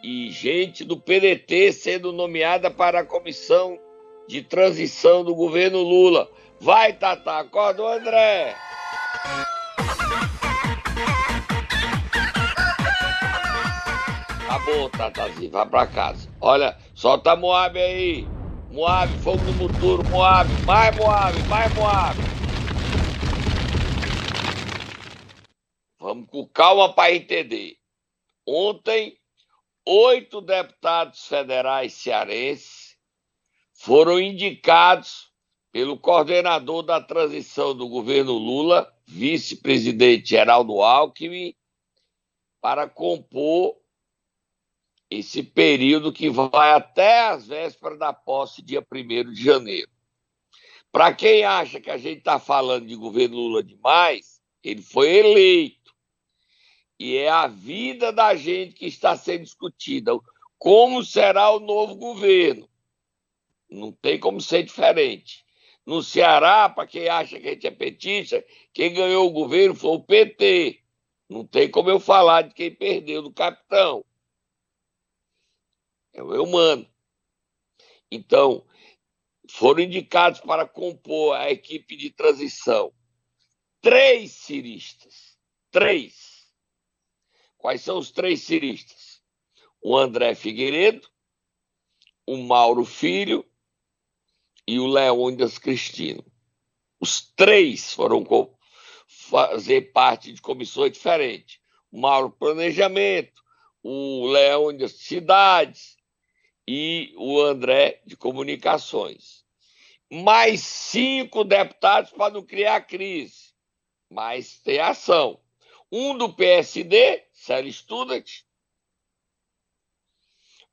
e 0.04 0.32
gente 0.32 0.84
do 0.84 0.98
PDT 0.98 1.72
sendo 1.72 2.12
nomeada 2.12 2.72
para 2.72 3.02
a 3.02 3.06
comissão 3.06 3.78
de 4.28 4.42
transição 4.42 5.24
do 5.24 5.34
governo 5.34 5.80
Lula. 5.80 6.30
Vai, 6.60 6.94
Tata, 6.94 7.40
acorda 7.40 7.84
o 7.84 7.88
André. 7.88 8.56
Acabou, 14.44 14.90
Tatazinho, 14.90 15.52
vai 15.52 15.66
pra 15.66 15.88
casa. 15.88 16.30
Olha, 16.42 16.78
solta 16.94 17.36
Moab 17.36 17.80
aí. 17.80 18.28
Moab, 18.72 19.12
fogo 19.20 19.44
no 19.44 19.54
futuro, 19.54 20.04
Moab. 20.10 20.50
Mais 20.66 20.96
Moab, 20.96 21.44
mais 21.48 21.74
Moab. 21.74 22.18
Vamos 26.00 26.30
com 26.30 26.46
calma 26.48 26.94
para 26.94 27.14
entender. 27.14 27.78
Ontem, 28.46 29.18
oito 29.86 30.42
deputados 30.42 31.28
federais 31.28 31.94
cearenses 31.94 32.87
foram 33.78 34.20
indicados 34.20 35.32
pelo 35.72 35.98
coordenador 35.98 36.82
da 36.82 37.00
transição 37.00 37.76
do 37.76 37.88
governo 37.88 38.34
Lula, 38.34 38.92
vice-presidente 39.06 40.32
Geraldo 40.32 40.82
Alckmin, 40.82 41.56
para 42.60 42.90
compor 42.90 43.78
esse 45.12 45.44
período 45.44 46.12
que 46.12 46.28
vai 46.28 46.74
até 46.74 47.28
as 47.28 47.48
vésperas 47.48 48.00
da 48.00 48.12
posse, 48.12 48.64
dia 48.64 48.86
1 48.92 49.32
de 49.32 49.44
janeiro. 49.44 49.90
Para 50.92 51.14
quem 51.14 51.46
acha 51.46 51.80
que 51.80 51.92
a 51.92 51.98
gente 51.98 52.18
está 52.18 52.40
falando 52.40 52.88
de 52.88 52.96
governo 52.96 53.36
Lula 53.36 53.62
demais, 53.62 54.42
ele 54.64 54.82
foi 54.82 55.18
eleito. 55.18 55.94
E 57.00 57.16
é 57.16 57.30
a 57.30 57.46
vida 57.46 58.12
da 58.12 58.36
gente 58.36 58.74
que 58.74 58.88
está 58.88 59.16
sendo 59.16 59.44
discutida. 59.44 60.18
Como 60.58 61.06
será 61.06 61.52
o 61.52 61.60
novo 61.60 61.96
governo? 61.96 62.68
Não 63.70 63.92
tem 63.92 64.20
como 64.20 64.40
ser 64.42 64.64
diferente. 64.64 65.46
No 65.86 66.04
Ceará, 66.04 66.70
para 66.70 66.88
quem 66.88 67.08
acha 67.08 67.40
que 67.40 67.48
a 67.48 67.52
gente 67.52 67.68
é 67.68 67.72
petista, 67.72 68.46
quem 68.74 68.94
ganhou 68.94 69.28
o 69.28 69.32
governo 69.32 69.76
foi 69.76 69.92
o 69.92 70.04
PT. 70.04 70.84
Não 71.30 71.46
tem 71.46 71.70
como 71.70 71.90
eu 71.90 72.00
falar 72.00 72.44
de 72.44 72.54
quem 72.54 72.74
perdeu 72.74 73.22
do 73.22 73.32
capitão. 73.32 74.06
É 76.14 76.22
o 76.22 76.44
humano. 76.44 76.88
Então, 78.12 78.66
foram 79.50 79.82
indicados 79.82 80.40
para 80.42 80.68
compor 80.68 81.36
a 81.36 81.52
equipe 81.52 81.96
de 81.96 82.10
transição 82.10 82.94
três 83.82 84.34
ciristas. 84.34 85.38
Três. 85.72 86.46
Quais 87.58 87.82
são 87.82 87.98
os 87.98 88.12
três 88.12 88.42
ciristas? 88.42 89.22
O 89.82 89.98
André 89.98 90.36
Figueiredo, 90.36 91.10
o 92.26 92.38
Mauro 92.38 92.84
Filho 92.84 93.50
e 94.68 94.80
o 94.80 94.86
Leônidas 94.86 95.58
Cristino. 95.58 96.24
Os 97.00 97.22
três 97.22 97.94
foram 97.94 98.26
fazer 99.08 99.94
parte 99.94 100.34
de 100.34 100.42
comissões 100.42 100.92
diferentes. 100.92 101.60
O 101.92 102.02
Mauro 102.02 102.30
Planejamento, 102.30 103.42
o 103.82 104.28
Leônidas 104.28 104.94
Cidades 104.94 105.96
e 106.68 107.14
o 107.16 107.40
André 107.40 108.02
de 108.06 108.18
Comunicações. 108.18 109.46
Mais 110.12 110.62
cinco 110.62 111.44
deputados 111.44 112.12
para 112.12 112.34
não 112.34 112.44
criar 112.44 112.82
crise, 112.82 113.54
mas 114.10 114.60
tem 114.60 114.80
ação. 114.80 115.40
Um 115.92 116.18
do 116.18 116.34
PSD, 116.34 117.26
Célio 117.32 117.72
Student. 117.72 118.42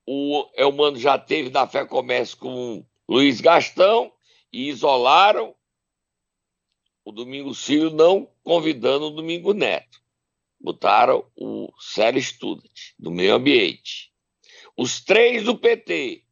O 0.06 0.50
Elmano 0.54 0.96
já 0.98 1.18
teve 1.18 1.50
na 1.50 1.66
Fé 1.66 1.84
Comércio 1.86 2.36
com 2.36 2.84
Luiz 3.08 3.40
Gastão 3.40 4.12
e 4.52 4.68
isolaram 4.68 5.54
o 7.04 7.12
Domingo 7.12 7.54
Cílio, 7.54 7.90
não 7.90 8.30
convidando 8.42 9.06
o 9.06 9.10
Domingo 9.10 9.52
Neto. 9.52 10.02
Botaram 10.58 11.30
o 11.36 11.70
Célio 11.78 12.22
Student, 12.22 12.94
do 12.98 13.10
meio 13.10 13.34
ambiente. 13.34 14.10
Os 14.76 15.04
três 15.04 15.44
do 15.44 15.56
PT, 15.56 16.24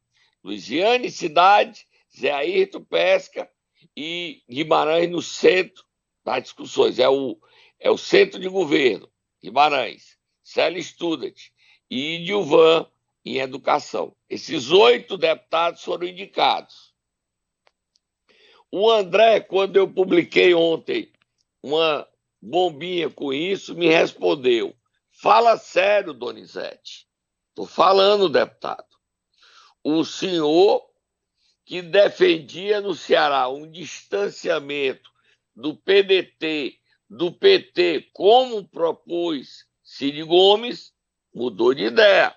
Luiziane 0.43 1.11
Cidade, 1.11 1.87
Zé 2.17 2.31
Ayrton 2.31 2.83
Pesca 2.83 3.49
e 3.95 4.43
Guimarães 4.49 5.09
no 5.09 5.21
centro 5.21 5.83
das 6.25 6.43
discussões. 6.43 6.97
É 6.97 7.07
o, 7.07 7.37
é 7.79 7.91
o 7.91 7.97
centro 7.97 8.39
de 8.39 8.49
governo, 8.49 9.07
Guimarães, 9.41 10.17
Célio 10.43 10.83
Student 10.83 11.37
e 11.89 12.23
Dilvan 12.23 12.87
em 13.25 13.37
educação. 13.37 14.15
Esses 14.29 14.71
oito 14.71 15.17
deputados 15.17 15.83
foram 15.83 16.07
indicados. 16.07 16.93
O 18.71 18.89
André, 18.89 19.39
quando 19.39 19.77
eu 19.77 19.87
publiquei 19.87 20.53
ontem 20.53 21.11
uma 21.61 22.07
bombinha 22.41 23.09
com 23.09 23.31
isso, 23.31 23.75
me 23.75 23.87
respondeu: 23.87 24.75
Fala 25.11 25.57
sério, 25.57 26.13
Donizete. 26.13 27.07
Estou 27.49 27.67
falando, 27.67 28.27
deputado. 28.27 28.87
O 29.83 30.03
senhor 30.03 30.83
que 31.65 31.81
defendia 31.81 32.81
no 32.81 32.95
Ceará 32.95 33.47
um 33.47 33.69
distanciamento 33.69 35.11
do 35.55 35.75
PDT, 35.75 36.79
do 37.09 37.31
PT, 37.31 38.09
como 38.11 38.67
propôs 38.67 39.65
Cid 39.83 40.23
Gomes, 40.23 40.93
mudou 41.33 41.73
de 41.73 41.83
ideia. 41.85 42.35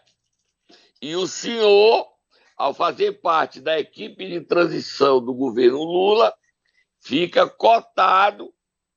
E 1.06 1.14
o 1.14 1.25
senhor, 1.25 2.12
ao 2.56 2.75
fazer 2.75 3.20
parte 3.20 3.60
da 3.60 3.78
equipe 3.78 4.26
de 4.26 4.40
transição 4.40 5.25
do 5.25 5.32
governo 5.32 5.84
Lula, 5.84 6.36
fica 6.98 7.48
cotado 7.48 8.52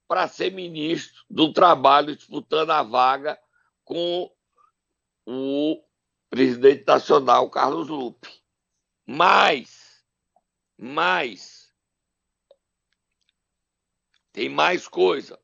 para 0.08 0.28
ser 0.28 0.52
ministro 0.52 1.24
do 1.30 1.54
Trabalho, 1.54 2.16
disputando 2.16 2.72
a 2.72 2.82
vaga 2.82 3.40
com 3.84 4.28
o 5.24 5.84
presidente 6.32 6.84
nacional, 6.88 7.48
Carlos 7.48 7.90
Lupe. 7.90 8.42
Mas, 9.06 10.04
mais, 10.76 11.72
tem 14.32 14.50
mais 14.50 14.88
coisa. 14.88 15.40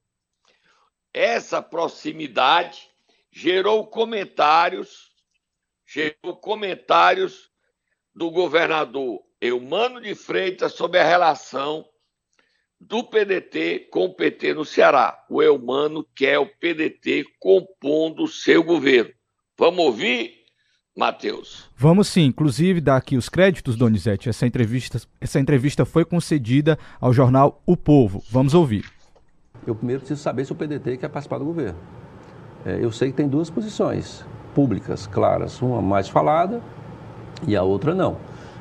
Essa 1.14 1.62
proximidade 1.62 2.90
gerou 3.32 3.86
comentários, 3.86 5.15
gerou 5.96 6.36
comentários 6.36 7.50
do 8.14 8.30
governador 8.30 9.22
Eumano 9.40 10.02
de 10.02 10.14
Freitas 10.14 10.74
sobre 10.74 11.00
a 11.00 11.08
relação 11.08 11.86
do 12.78 13.02
PDT 13.02 13.88
com 13.90 14.04
o 14.04 14.14
PT 14.14 14.56
no 14.56 14.66
Ceará. 14.66 15.18
O 15.30 15.42
Eumano 15.42 16.06
quer 16.14 16.38
o 16.38 16.46
PDT 16.46 17.24
compondo 17.40 18.24
o 18.24 18.28
seu 18.28 18.62
governo. 18.62 19.12
Vamos 19.58 19.86
ouvir, 19.86 20.34
Matheus? 20.98 21.72
Vamos 21.78 22.10
sim, 22.10 22.24
inclusive 22.24 22.82
dar 22.82 22.98
aqui 22.98 23.16
os 23.16 23.30
créditos, 23.30 23.78
Donizete. 23.78 24.28
Essa 24.28 24.46
entrevista, 24.46 25.00
essa 25.22 25.40
entrevista 25.40 25.86
foi 25.86 26.04
concedida 26.04 26.78
ao 27.00 27.14
jornal 27.14 27.64
O 27.66 27.78
Povo. 27.78 28.22
Vamos 28.30 28.54
ouvir. 28.54 28.92
Eu 29.66 29.74
primeiro 29.74 30.02
preciso 30.02 30.22
saber 30.22 30.44
se 30.44 30.52
o 30.52 30.56
PDT 30.56 30.98
quer 30.98 31.08
participar 31.08 31.38
do 31.38 31.46
governo. 31.46 31.80
É, 32.66 32.84
eu 32.84 32.92
sei 32.92 33.12
que 33.12 33.18
tem 33.18 33.30
duas 33.30 33.50
posições 33.50 34.26
públicas 34.56 35.06
claras, 35.06 35.62
uma 35.62 35.82
mais 35.82 36.08
falada 36.08 36.62
e 37.46 37.56
a 37.56 37.62
outra 37.62 37.94
não. 37.94 38.16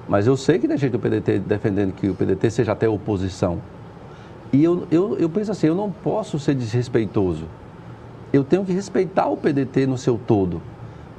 Mas 0.09 0.27
eu 0.27 0.37
sei 0.37 0.59
que 0.59 0.67
tem 0.67 0.77
gente 0.77 0.91
do 0.91 0.99
PDT 0.99 1.39
defendendo 1.39 1.93
que 1.93 2.09
o 2.09 2.15
PDT 2.15 2.51
seja 2.51 2.73
até 2.73 2.87
oposição. 2.89 3.63
E 4.53 4.63
eu, 4.63 4.87
eu, 4.91 5.17
eu 5.17 5.31
penso 5.31 5.53
assim, 5.53 5.69
eu 5.69 5.75
não 5.75 5.91
posso 5.91 6.39
ser 6.39 6.55
desrespeitoso. 6.55 7.47
Eu 8.33 8.43
tenho 8.43 8.65
que 8.65 8.73
respeitar 8.73 9.29
o 9.29 9.37
PDT 9.37 9.87
no 9.87 9.97
seu 9.97 10.19
todo. 10.19 10.61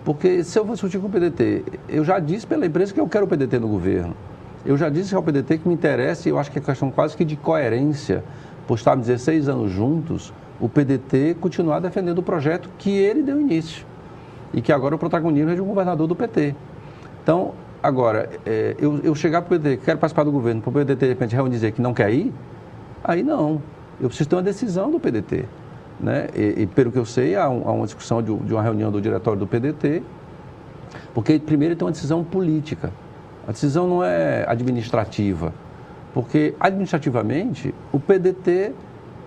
Porque 0.03 0.43
se 0.43 0.59
eu 0.59 0.65
vou 0.65 0.73
discutir 0.73 0.99
com 0.99 1.07
o 1.07 1.09
PDT, 1.09 1.63
eu 1.89 2.03
já 2.03 2.19
disse 2.19 2.45
pela 2.45 2.65
empresa 2.65 2.93
que 2.93 2.99
eu 2.99 3.07
quero 3.07 3.25
o 3.25 3.27
PDT 3.27 3.57
no 3.57 3.67
governo. 3.67 4.13
Eu 4.63 4.77
já 4.77 4.89
disse 4.89 5.09
que 5.09 5.15
é 5.15 5.21
PDT 5.21 5.59
que 5.59 5.67
me 5.67 5.73
interessa 5.73 6.27
e 6.27 6.31
eu 6.31 6.37
acho 6.37 6.51
que 6.51 6.59
é 6.59 6.61
questão 6.61 6.91
quase 6.91 7.15
que 7.15 7.23
de 7.23 7.35
coerência, 7.35 8.23
por 8.67 8.75
estarmos 8.75 9.07
16 9.07 9.47
anos 9.47 9.71
juntos, 9.71 10.33
o 10.59 10.67
PDT 10.67 11.37
continuar 11.39 11.79
defendendo 11.79 12.19
o 12.19 12.23
projeto 12.23 12.69
que 12.77 12.89
ele 12.91 13.23
deu 13.23 13.39
início 13.39 13.85
e 14.55 14.61
que 14.61 14.71
agora 14.71 14.95
o 14.95 14.97
protagonismo 14.97 15.51
é 15.51 15.55
de 15.55 15.61
um 15.61 15.65
governador 15.65 16.07
do 16.07 16.15
PT. 16.15 16.55
Então, 17.21 17.53
agora, 17.83 18.29
é, 18.45 18.73
eu, 18.79 19.01
eu, 19.03 19.13
chegar 19.13 19.41
para 19.41 19.57
o 19.57 19.59
PDT, 19.59 19.81
quero 19.83 19.99
participar 19.99 20.23
do 20.23 20.31
governo, 20.31 20.61
para 20.61 20.69
o 20.69 20.73
PDT 20.73 20.95
de 20.95 21.07
repente 21.07 21.35
reunir 21.35 21.51
dizer 21.51 21.73
que 21.73 21.81
não 21.81 21.93
quer 21.93 22.11
ir, 22.11 22.33
aí 23.03 23.21
não. 23.21 23.61
Eu 23.99 24.07
preciso 24.07 24.29
ter 24.29 24.35
uma 24.37 24.41
decisão 24.41 24.89
do 24.89 24.97
PDT. 24.97 25.45
Né? 25.99 26.29
E, 26.33 26.61
e 26.61 26.67
pelo 26.67 26.89
que 26.89 26.97
eu 26.97 27.05
sei, 27.05 27.35
há, 27.35 27.49
um, 27.49 27.67
há 27.67 27.71
uma 27.73 27.85
discussão 27.85 28.21
de, 28.21 28.33
de, 28.33 28.53
uma 28.53 28.63
reunião 28.63 28.89
do 28.89 29.01
diretório 29.01 29.39
do 29.39 29.45
PDT, 29.45 30.01
porque 31.13 31.37
primeiro 31.37 31.75
tem 31.75 31.85
uma 31.85 31.91
decisão 31.91 32.23
política. 32.23 32.91
A 33.45 33.51
decisão 33.51 33.87
não 33.87 34.03
é 34.03 34.45
administrativa, 34.47 35.53
porque 36.13 36.55
administrativamente 36.61 37.75
o 37.91 37.99
PDT 37.99 38.71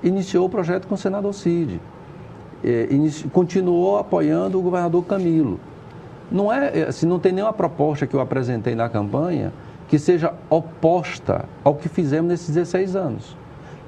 iniciou 0.02 0.46
o 0.46 0.48
projeto 0.48 0.88
com 0.88 0.94
o 0.94 0.98
senador 0.98 1.34
Cid, 1.34 1.78
é, 2.64 2.88
continuou 3.32 3.98
apoiando 3.98 4.58
o 4.58 4.62
governador 4.62 5.04
Camilo. 5.04 5.60
Não 6.30 6.52
é, 6.52 6.82
assim, 6.82 7.06
não 7.06 7.18
tem 7.18 7.32
nenhuma 7.32 7.52
proposta 7.52 8.06
que 8.06 8.14
eu 8.14 8.20
apresentei 8.20 8.74
na 8.74 8.88
campanha 8.88 9.52
que 9.88 9.98
seja 9.98 10.34
oposta 10.50 11.46
ao 11.64 11.74
que 11.74 11.88
fizemos 11.88 12.28
nesses 12.28 12.54
16 12.54 12.94
anos. 12.94 13.36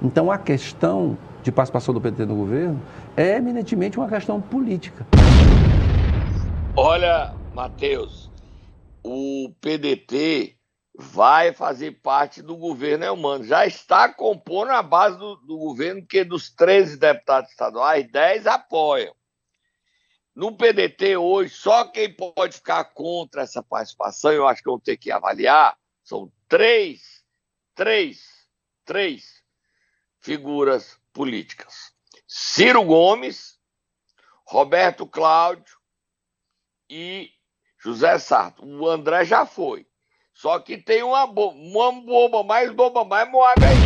Então 0.03 0.31
a 0.31 0.39
questão 0.39 1.17
de 1.43 1.53
participação 1.53 1.93
do 1.93 2.00
PT 2.00 2.25
no 2.25 2.35
governo 2.35 2.81
é 3.17 3.37
eminentemente 3.37 3.99
uma 3.99 4.09
questão 4.09 4.41
política. 4.41 5.07
Olha, 6.75 7.35
Matheus, 7.55 8.31
o 9.05 9.50
PDT 9.61 10.57
vai 11.00 11.52
fazer 11.52 11.92
parte 12.02 12.42
do 12.42 12.57
governo 12.57 13.04
Elmano. 13.04 13.42
Já 13.42 13.66
está 13.66 14.09
compondo 14.12 14.71
a 14.71 14.83
base 14.83 15.19
do, 15.19 15.37
do 15.37 15.57
governo, 15.57 16.07
que 16.07 16.23
dos 16.23 16.50
13 16.50 16.99
deputados 16.99 17.50
estaduais, 17.50 18.11
10 18.11 18.47
apoiam. 18.47 19.14
No 20.35 20.57
PDT 20.57 21.16
hoje, 21.16 21.54
só 21.54 21.87
quem 21.87 22.14
pode 22.14 22.57
ficar 22.57 22.85
contra 22.85 23.42
essa 23.42 23.62
participação, 23.62 24.30
eu 24.30 24.47
acho 24.47 24.62
que 24.62 24.71
vão 24.71 24.78
ter 24.78 24.97
que 24.97 25.11
avaliar, 25.11 25.76
são 26.04 26.30
três, 26.47 27.25
três, 27.75 28.47
três 28.85 29.42
figuras 30.21 31.00
políticas. 31.12 31.92
Ciro 32.28 32.85
Gomes, 32.85 33.58
Roberto 34.47 35.06
Cláudio 35.06 35.78
e 36.89 37.30
José 37.78 38.19
Sarto. 38.19 38.65
O 38.65 38.89
André 38.89 39.25
já 39.25 39.47
foi. 39.47 39.90
Só 40.41 40.59
que 40.59 40.79
tem 40.79 41.03
uma, 41.03 41.26
bo 41.26 41.50
uma 41.50 41.93
bomba 41.93 42.43
mais, 42.43 42.73
bomba 42.73 43.05
mais, 43.05 43.31
Moab 43.31 43.63
aí. 43.63 43.76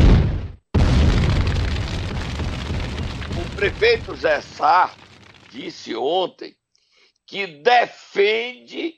O 3.37 3.57
prefeito 3.57 4.15
Zé 4.15 4.41
Sá 4.41 4.95
disse 5.51 5.97
ontem 5.97 6.57
que 7.27 7.45
defende 7.45 8.95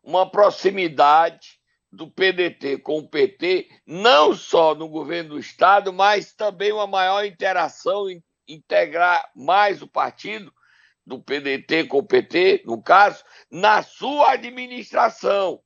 uma 0.00 0.30
proximidade 0.30 1.58
do 1.90 2.08
PDT 2.08 2.78
com 2.78 2.98
o 2.98 3.08
PT, 3.08 3.68
não 3.84 4.32
só 4.32 4.72
no 4.72 4.88
governo 4.88 5.30
do 5.30 5.40
Estado, 5.40 5.92
mas 5.92 6.34
também 6.34 6.70
uma 6.70 6.86
maior 6.86 7.24
interação, 7.24 8.04
integrar 8.46 9.28
mais 9.34 9.82
o 9.82 9.88
partido 9.88 10.54
do 11.04 11.20
PDT 11.20 11.88
com 11.88 11.98
o 11.98 12.06
PT, 12.06 12.62
no 12.64 12.80
caso, 12.80 13.24
na 13.50 13.82
sua 13.82 14.34
administração. 14.34 15.60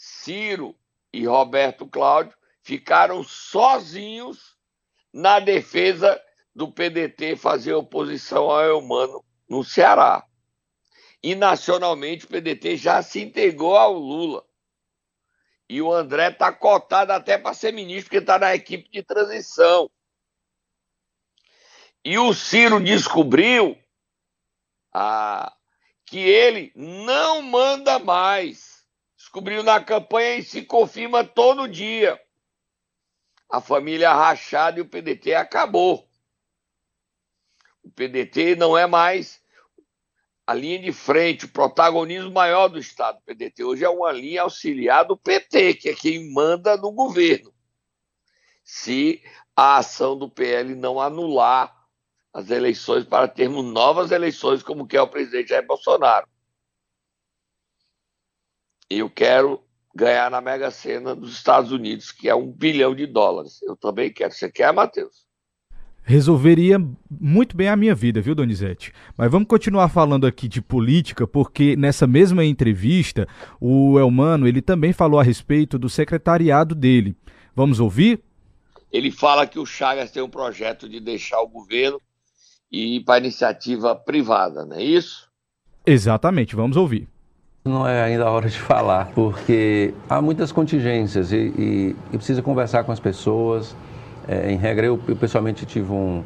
Ciro 0.00 0.78
e 1.12 1.26
Roberto 1.26 1.84
Cláudio 1.84 2.32
ficaram 2.62 3.24
sozinhos 3.24 4.56
na 5.12 5.40
defesa 5.40 6.22
do 6.54 6.70
PDT 6.70 7.34
fazer 7.34 7.74
oposição 7.74 8.48
ao 8.48 8.62
Eumano 8.62 9.24
no 9.48 9.64
Ceará. 9.64 10.24
E 11.20 11.34
nacionalmente 11.34 12.26
o 12.26 12.28
PDT 12.28 12.76
já 12.76 13.02
se 13.02 13.20
integrou 13.20 13.76
ao 13.76 13.92
Lula. 13.94 14.46
E 15.68 15.82
o 15.82 15.92
André 15.92 16.28
está 16.28 16.52
cotado 16.52 17.10
até 17.10 17.36
para 17.36 17.52
ser 17.52 17.72
ministro, 17.72 18.04
porque 18.04 18.18
está 18.18 18.38
na 18.38 18.54
equipe 18.54 18.88
de 18.88 19.02
transição. 19.02 19.90
E 22.04 22.16
o 22.16 22.32
Ciro 22.32 22.80
descobriu 22.80 23.76
ah, 24.92 25.52
que 26.06 26.20
ele 26.20 26.72
não 26.76 27.42
manda 27.42 27.98
mais 27.98 28.77
descobriu 29.38 29.62
na 29.62 29.80
campanha 29.80 30.36
e 30.36 30.42
se 30.42 30.62
confirma 30.62 31.22
todo 31.22 31.68
dia. 31.68 32.20
A 33.48 33.60
família 33.60 34.12
rachada 34.12 34.78
e 34.78 34.82
o 34.82 34.88
PDT 34.88 35.34
acabou. 35.34 36.08
O 37.82 37.90
PDT 37.90 38.56
não 38.56 38.76
é 38.76 38.86
mais 38.86 39.40
a 40.44 40.54
linha 40.54 40.80
de 40.80 40.92
frente, 40.92 41.44
o 41.44 41.52
protagonismo 41.52 42.32
maior 42.32 42.68
do 42.68 42.78
Estado. 42.78 43.18
O 43.18 43.22
PDT 43.22 43.62
hoje 43.62 43.84
é 43.84 43.88
uma 43.88 44.10
linha 44.10 44.42
auxiliar 44.42 45.04
do 45.04 45.16
PT, 45.16 45.74
que 45.74 45.88
é 45.88 45.94
quem 45.94 46.32
manda 46.32 46.76
no 46.76 46.90
governo. 46.90 47.54
Se 48.64 49.22
a 49.54 49.76
ação 49.78 50.18
do 50.18 50.28
PL 50.28 50.74
não 50.74 51.00
anular 51.00 51.74
as 52.32 52.50
eleições 52.50 53.04
para 53.04 53.28
termos 53.28 53.64
novas 53.64 54.10
eleições, 54.10 54.62
como 54.62 54.86
quer 54.86 55.00
o 55.00 55.08
presidente 55.08 55.50
Jair 55.50 55.66
Bolsonaro 55.66 56.28
eu 58.90 59.10
quero 59.10 59.60
ganhar 59.94 60.30
na 60.30 60.40
Mega 60.40 60.70
Sena 60.70 61.14
dos 61.14 61.32
Estados 61.32 61.72
Unidos, 61.72 62.12
que 62.12 62.28
é 62.28 62.34
um 62.34 62.50
bilhão 62.50 62.94
de 62.94 63.06
dólares. 63.06 63.60
Eu 63.62 63.76
também 63.76 64.12
quero. 64.12 64.32
Você 64.32 64.50
quer, 64.50 64.72
Matheus? 64.72 65.26
Resolveria 66.02 66.78
muito 67.10 67.54
bem 67.54 67.68
a 67.68 67.76
minha 67.76 67.94
vida, 67.94 68.20
viu, 68.22 68.34
Donizete? 68.34 68.94
Mas 69.14 69.30
vamos 69.30 69.46
continuar 69.46 69.90
falando 69.90 70.26
aqui 70.26 70.48
de 70.48 70.62
política, 70.62 71.26
porque 71.26 71.76
nessa 71.76 72.06
mesma 72.06 72.42
entrevista, 72.44 73.28
o 73.60 73.98
Elmano 73.98 74.48
ele 74.48 74.62
também 74.62 74.94
falou 74.94 75.20
a 75.20 75.22
respeito 75.22 75.78
do 75.78 75.90
secretariado 75.90 76.74
dele. 76.74 77.14
Vamos 77.54 77.78
ouvir? 77.78 78.22
Ele 78.90 79.10
fala 79.10 79.46
que 79.46 79.58
o 79.58 79.66
Chagas 79.66 80.10
tem 80.10 80.22
um 80.22 80.30
projeto 80.30 80.88
de 80.88 80.98
deixar 80.98 81.40
o 81.42 81.48
governo 81.48 82.00
e 82.72 82.96
ir 82.96 83.04
para 83.04 83.16
a 83.16 83.18
iniciativa 83.18 83.94
privada, 83.94 84.64
não 84.64 84.76
é 84.76 84.82
isso? 84.82 85.28
Exatamente, 85.84 86.56
vamos 86.56 86.78
ouvir. 86.78 87.06
Não 87.68 87.86
é 87.86 88.02
ainda 88.02 88.24
a 88.24 88.30
hora 88.30 88.48
de 88.48 88.58
falar, 88.58 89.10
porque 89.14 89.92
há 90.08 90.22
muitas 90.22 90.50
contingências 90.50 91.32
e, 91.32 91.36
e, 91.36 91.96
e 92.10 92.16
precisa 92.16 92.40
conversar 92.40 92.82
com 92.82 92.90
as 92.92 92.98
pessoas. 92.98 93.76
É, 94.26 94.50
em 94.50 94.56
regra, 94.56 94.86
eu, 94.86 94.98
eu 95.06 95.14
pessoalmente 95.14 95.66
tive 95.66 95.92
um, 95.92 96.22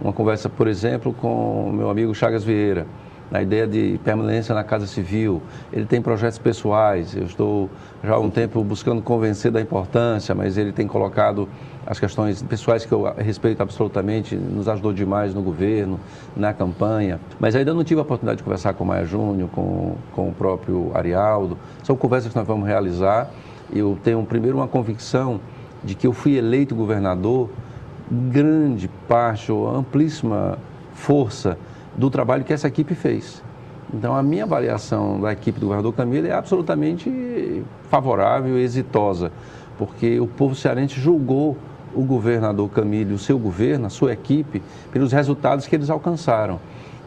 uma 0.00 0.12
conversa, 0.12 0.48
por 0.48 0.66
exemplo, 0.66 1.12
com 1.12 1.68
o 1.68 1.72
meu 1.72 1.90
amigo 1.90 2.14
Chagas 2.14 2.42
Vieira, 2.44 2.86
na 3.30 3.42
ideia 3.42 3.66
de 3.66 3.98
permanência 4.04 4.54
na 4.54 4.62
Casa 4.62 4.86
Civil. 4.86 5.42
Ele 5.72 5.84
tem 5.84 6.00
projetos 6.00 6.38
pessoais, 6.38 7.14
eu 7.16 7.24
estou 7.24 7.70
já 8.02 8.14
há 8.14 8.18
um 8.20 8.30
tempo 8.30 8.62
buscando 8.62 9.02
convencer 9.02 9.50
da 9.50 9.60
importância, 9.60 10.34
mas 10.34 10.56
ele 10.56 10.72
tem 10.72 10.86
colocado 10.86 11.48
as 11.86 12.00
questões 12.00 12.42
pessoais 12.42 12.84
que 12.84 12.92
eu 12.92 13.04
respeito 13.16 13.62
absolutamente, 13.62 14.34
nos 14.34 14.68
ajudou 14.68 14.92
demais 14.92 15.34
no 15.34 15.42
governo, 15.42 16.00
na 16.36 16.52
campanha. 16.52 17.20
Mas 17.38 17.54
ainda 17.54 17.72
não 17.72 17.84
tive 17.84 18.00
a 18.00 18.02
oportunidade 18.02 18.38
de 18.38 18.42
conversar 18.44 18.74
com 18.74 18.84
o 18.84 18.86
Maia 18.86 19.04
Júnior, 19.04 19.48
com, 19.50 19.94
com 20.12 20.28
o 20.28 20.32
próprio 20.32 20.90
Arialdo. 20.94 21.56
São 21.84 21.96
conversas 21.96 22.32
que 22.32 22.38
nós 22.38 22.46
vamos 22.46 22.66
realizar. 22.66 23.30
Eu 23.72 23.96
tenho, 24.02 24.22
primeiro, 24.24 24.56
uma 24.56 24.68
convicção 24.68 25.40
de 25.84 25.94
que 25.94 26.06
eu 26.06 26.12
fui 26.12 26.36
eleito 26.36 26.74
governador, 26.74 27.50
grande 28.10 28.88
parte 29.08 29.50
ou 29.50 29.68
amplíssima 29.68 30.58
força 30.92 31.56
do 31.96 32.10
trabalho 32.10 32.44
que 32.44 32.52
essa 32.52 32.68
equipe 32.68 32.94
fez. 32.94 33.42
Então, 33.92 34.16
a 34.16 34.22
minha 34.22 34.44
avaliação 34.44 35.20
da 35.20 35.32
equipe 35.32 35.60
do 35.60 35.66
governador 35.66 35.94
Camilo 35.94 36.26
é 36.26 36.32
absolutamente 36.32 37.62
favorável 37.88 38.58
e 38.58 38.62
exitosa, 38.62 39.30
porque 39.78 40.18
o 40.18 40.26
povo 40.26 40.54
cearense 40.54 41.00
julgou 41.00 41.56
o 41.94 42.02
governador 42.02 42.68
Camilo, 42.70 43.14
o 43.14 43.18
seu 43.18 43.38
governo, 43.38 43.86
a 43.86 43.90
sua 43.90 44.12
equipe, 44.12 44.62
pelos 44.92 45.12
resultados 45.12 45.66
que 45.66 45.74
eles 45.74 45.88
alcançaram. 45.88 46.60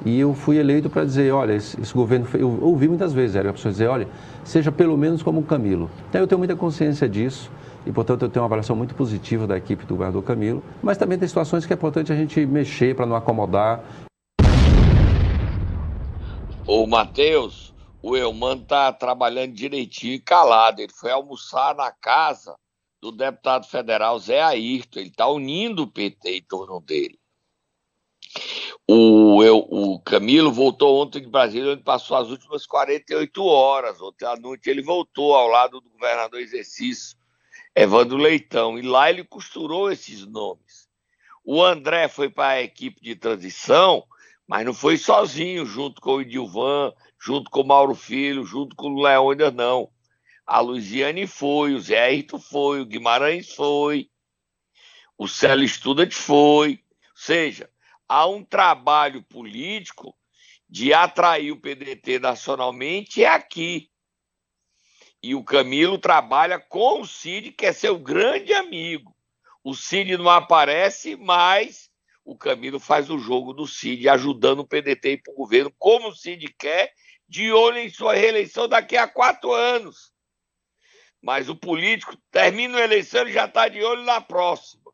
E 0.06 0.17
eu 0.17 0.34
fui 0.34 0.58
eleito 0.58 0.89
para 0.89 1.04
dizer, 1.04 1.32
olha, 1.34 1.54
esse, 1.54 1.80
esse, 1.80 1.93
governo, 1.93 2.25
eu 2.34 2.58
ouvi 2.62 2.88
muitas 2.88 3.12
vezes, 3.12 3.36
era 3.36 3.49
a 3.49 3.54
pessoa 3.54 3.71
dizer, 3.71 3.88
olha, 3.88 4.08
seja 4.45 4.71
pelo 4.71 4.97
menos 4.97 5.21
como 5.21 5.41
o 5.41 5.43
Camilo. 5.43 5.89
Então 6.10 6.21
eu 6.21 6.28
tenho 6.28 6.39
muita 6.39 6.56
consciência 6.56 7.08
disso 7.08 7.52
e, 7.86 7.91
portanto, 7.91 8.23
eu 8.23 8.30
tenho 8.30 8.41
uma 8.41 8.47
avaliação 8.47 8.75
muito 8.75 8.95
positiva 8.95 9.45
da 9.45 9.58
equipe 9.58 9.86
do 9.86 9.95
governador 9.95 10.23
Camilo, 10.23 10.63
mas 10.82 10.97
também 10.97 11.17
tem 11.17 11.28
situações 11.28 11.65
que 11.65 11.73
é 11.73 11.75
importante 11.75 12.13
a 12.13 12.15
gente 12.15 12.45
mexer 12.45 12.95
para 12.95 13.06
não 13.06 13.15
acomodar. 13.15 13.84
O 16.72 16.86
Matheus, 16.86 17.74
o 18.00 18.16
Elman 18.16 18.62
está 18.62 18.94
trabalhando 18.94 19.56
direitinho 19.56 20.14
e 20.14 20.20
calado. 20.20 20.80
Ele 20.80 20.94
foi 20.94 21.10
almoçar 21.10 21.74
na 21.74 21.92
casa 21.92 22.56
do 23.02 23.12
deputado 23.12 23.66
federal 23.66 24.20
Zé 24.20 24.40
Ayrton. 24.40 25.00
Ele 25.00 25.10
está 25.10 25.28
unindo 25.28 25.82
o 25.82 25.92
PT 25.92 26.30
em 26.30 26.44
torno 26.44 26.80
dele. 26.80 27.20
O, 28.88 29.44
eu, 29.44 29.66
o 29.68 30.00
Camilo 30.02 30.52
voltou 30.52 31.02
ontem 31.02 31.22
de 31.22 31.28
Brasília, 31.28 31.72
onde 31.72 31.82
passou 31.82 32.16
as 32.16 32.30
últimas 32.30 32.68
48 32.68 33.44
horas. 33.44 34.00
Ontem 34.00 34.26
à 34.26 34.36
noite 34.36 34.70
ele 34.70 34.84
voltou 34.84 35.34
ao 35.34 35.48
lado 35.48 35.82
do 35.82 35.90
governador 35.90 36.40
exercício, 36.40 37.18
Evandro 37.76 38.16
Leitão, 38.16 38.78
e 38.78 38.84
lá 38.84 39.10
ele 39.10 39.24
costurou 39.24 39.92
esses 39.92 40.24
nomes. 40.24 40.88
O 41.44 41.64
André 41.64 42.08
foi 42.08 42.30
para 42.30 42.50
a 42.50 42.62
equipe 42.62 43.02
de 43.02 43.16
transição, 43.16 44.06
mas 44.50 44.66
não 44.66 44.74
foi 44.74 44.98
sozinho, 44.98 45.64
junto 45.64 46.02
com 46.02 46.16
o 46.16 46.22
Edilvan, 46.22 46.92
junto 47.22 47.52
com 47.52 47.62
o 47.62 47.68
Mauro 47.68 47.94
Filho, 47.94 48.44
junto 48.44 48.76
com 48.76 48.88
o 48.88 49.00
Leônidas, 49.00 49.54
não. 49.54 49.92
A 50.44 50.60
Luiziane 50.60 51.28
foi, 51.28 51.76
o 51.76 51.80
Zé 51.80 52.06
Ayrton 52.06 52.40
foi, 52.40 52.82
o 52.82 52.86
Guimarães 52.86 53.54
foi, 53.54 54.10
o 55.16 55.28
Célio 55.28 55.70
Student 55.70 56.14
foi. 56.14 56.84
Ou 57.12 57.16
seja, 57.16 57.70
há 58.08 58.26
um 58.26 58.44
trabalho 58.44 59.22
político 59.22 60.18
de 60.68 60.96
atrair 60.96 61.52
o 61.52 61.62
PDT 61.62 62.18
nacionalmente 62.18 63.24
é 63.24 63.28
aqui. 63.28 63.88
E 65.22 65.36
o 65.36 65.44
Camilo 65.44 66.00
trabalha 66.00 66.60
com 66.60 67.02
o 67.02 67.06
Cid, 67.06 67.52
que 67.52 67.68
é 67.68 67.72
seu 67.72 68.00
grande 68.00 68.52
amigo. 68.52 69.16
O 69.64 69.76
Cid 69.76 70.18
não 70.18 70.28
aparece, 70.28 71.16
mas 71.16 71.88
o 72.30 72.38
Camilo 72.38 72.80
faz 72.80 73.10
o 73.10 73.18
jogo 73.18 73.54
do 73.54 73.65
Cid, 73.65 74.08
ajudando 74.08 74.60
o 74.60 74.68
PDT 74.68 75.18
para 75.18 75.34
o 75.34 75.36
governo, 75.36 75.74
como 75.80 76.10
o 76.10 76.15
Cid 76.15 76.46
quer, 76.60 76.94
de 77.28 77.52
olho 77.52 77.80
em 77.80 77.89
sua 77.89 78.13
reeleição 78.13 78.68
daqui 78.68 78.96
a 78.96 79.08
quatro 79.08 79.52
anos. 79.52 80.13
Mas 81.20 81.50
o 81.50 81.56
político 81.56 82.15
termina 82.30 82.78
a 82.78 82.84
eleição 82.84 83.28
e 83.28 83.34
já 83.34 83.46
está 83.46 83.68
de 83.68 83.84
olho 83.84 84.04
na 84.04 84.22
próxima. 84.22 84.92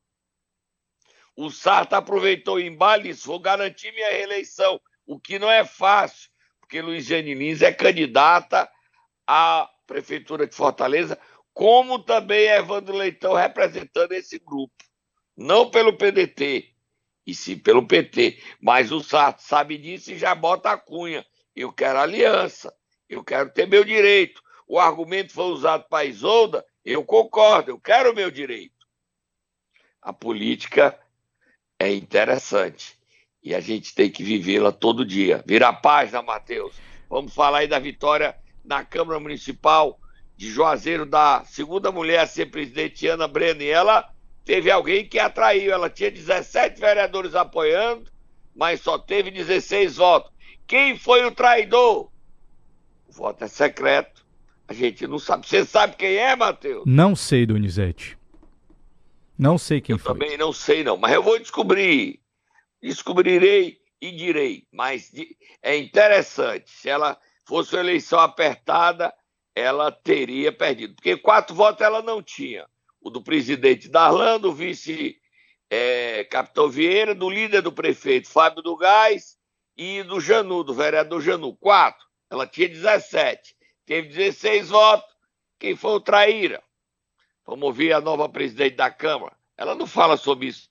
O 1.36 1.50
Sarta 1.50 1.98
aproveitou 1.98 2.56
o 2.56 2.62
embalo 2.62 3.02
e 3.02 3.10
disse: 3.10 3.28
vou 3.28 3.38
garantir 3.38 3.92
minha 3.92 4.12
reeleição, 4.12 4.80
o 5.06 5.20
que 5.20 5.38
não 5.38 5.52
é 5.52 5.66
fácil, 5.66 6.30
porque 6.62 6.82
Luiziane 6.82 7.34
Lins 7.34 7.62
é 7.62 7.74
candidata 7.74 8.72
à 9.28 9.70
Prefeitura 9.86 10.48
de 10.48 10.56
Fortaleza, 10.56 11.20
como 11.54 12.00
também 12.00 12.48
Evandro 12.48 12.96
Leitão 12.96 13.34
representando 13.34 14.14
esse 14.14 14.40
grupo. 14.40 14.74
Não 15.36 15.70
pelo 15.70 15.98
PDT, 15.98 16.75
e 17.26 17.34
sim 17.34 17.58
pelo 17.58 17.88
PT. 17.88 18.40
Mas 18.60 18.92
o 18.92 19.02
Sarto 19.02 19.42
sabe 19.42 19.78
disso 19.78 20.12
e 20.12 20.18
já 20.18 20.36
bota 20.36 20.72
a 20.72 20.78
cunha. 20.78 21.26
Eu 21.56 21.72
quero 21.72 22.00
aliança, 22.00 22.74
eu 23.10 23.24
quero 23.24 23.50
ter 23.50 23.68
meu 23.68 23.84
direito. 23.84 24.42
O 24.68 24.80
argumento 24.80 25.32
foi 25.32 25.46
usado 25.46 25.86
para 25.90 26.06
Isolda, 26.06 26.66
eu 26.84 27.04
concordo, 27.04 27.72
eu 27.72 27.80
quero 27.80 28.12
o 28.12 28.16
meu 28.16 28.30
direito. 28.30 28.74
A 30.02 30.12
política 30.12 31.00
é 31.80 31.92
interessante 31.92 32.98
e 33.44 33.54
a 33.54 33.60
gente 33.60 33.94
tem 33.94 34.10
que 34.10 34.24
vivê-la 34.24 34.72
todo 34.72 35.06
dia. 35.06 35.44
Vira 35.46 35.70
a 35.70 35.74
página, 35.74 36.22
Matheus. 36.22 36.76
Vamos 37.10 37.34
falar 37.34 37.60
aí 37.60 37.68
da 37.68 37.80
vitória 37.80 38.36
na 38.64 38.84
Câmara 38.84 39.20
Municipal 39.20 40.00
de 40.36 40.50
Juazeiro 40.50 41.06
da 41.06 41.44
segunda 41.46 41.92
mulher 41.92 42.20
a 42.20 42.28
ser 42.28 42.48
presidente, 42.48 43.08
Ana 43.08 43.28
Brena, 43.28 43.64
e 43.64 43.70
ela 43.70 44.12
teve 44.46 44.72
alguém 44.72 45.06
que 45.06 45.20
atraiu. 45.20 45.74
Ela 45.74 45.90
tinha 45.90 46.12
17 46.12 46.80
vereadores 46.80 47.36
apoiando, 47.36 48.10
mas 48.56 48.80
só 48.82 48.98
teve 48.98 49.32
16 49.32 49.98
votos. 49.98 50.32
Quem 50.68 50.98
foi 50.98 51.26
o 51.26 51.32
traidor? 51.32 52.10
O 53.08 53.12
voto 53.12 53.44
é 53.44 53.48
secreto. 53.48 54.26
A 54.68 54.74
gente 54.74 55.06
não 55.06 55.20
sabe. 55.20 55.48
Você 55.48 55.66
sabe 55.66 55.96
quem 55.96 56.16
é, 56.16 56.36
Matheus? 56.36 56.84
Não 56.86 57.16
sei, 57.16 57.46
Donizete. 57.46 58.18
Não 59.38 59.58
sei 59.58 59.82
quem 59.82 59.94
eu 59.94 60.00
foi. 60.00 60.14
também 60.14 60.38
não 60.38 60.54
sei, 60.54 60.84
não, 60.84 60.96
mas 60.96 61.14
eu 61.14 61.22
vou 61.22 61.38
descobrir. 61.38 62.20
Descobrirei 62.82 63.78
e 64.02 64.12
direi. 64.12 64.66
Mas 64.72 65.12
é 65.62 65.78
interessante. 65.78 66.70
Se 66.70 66.90
ela 66.90 67.18
fosse 67.46 67.76
uma 67.76 67.82
eleição 67.82 68.20
apertada, 68.20 69.14
ela 69.54 69.92
teria 69.92 70.52
perdido. 70.52 70.96
Porque 70.96 71.18
quatro 71.18 71.56
votos 71.56 71.82
ela 71.82 72.02
não 72.02 72.24
tinha. 72.24 72.66
O 73.06 73.12
do 73.12 73.22
presidente 73.22 73.88
Darlan, 73.88 74.40
do 74.40 74.52
vice 74.52 75.22
é, 75.70 76.24
Capitão 76.24 76.68
Vieira, 76.68 77.14
do 77.14 77.30
líder 77.30 77.62
do 77.62 77.72
prefeito 77.72 78.28
Fábio 78.28 78.64
do 78.64 78.76
Gás 78.76 79.38
e 79.78 80.02
do 80.02 80.20
Janu, 80.20 80.64
do 80.64 80.74
vereador 80.74 81.22
Janu. 81.22 81.56
Quatro. 81.56 82.04
Ela 82.32 82.48
tinha 82.48 82.68
17. 82.68 83.56
Teve 83.86 84.08
16 84.08 84.70
votos. 84.70 85.16
Quem 85.60 85.76
foi 85.76 85.92
o 85.92 86.00
traíra? 86.00 86.64
Vamos 87.46 87.66
ouvir 87.66 87.94
a 87.94 88.02
nova 88.02 88.28
presidente 88.28 88.76
da 88.76 88.90
Câmara. 88.90 89.38
Ela 89.56 89.76
não 89.76 89.86
fala 89.86 90.18
sobre 90.18 90.48
isso. 90.48 90.68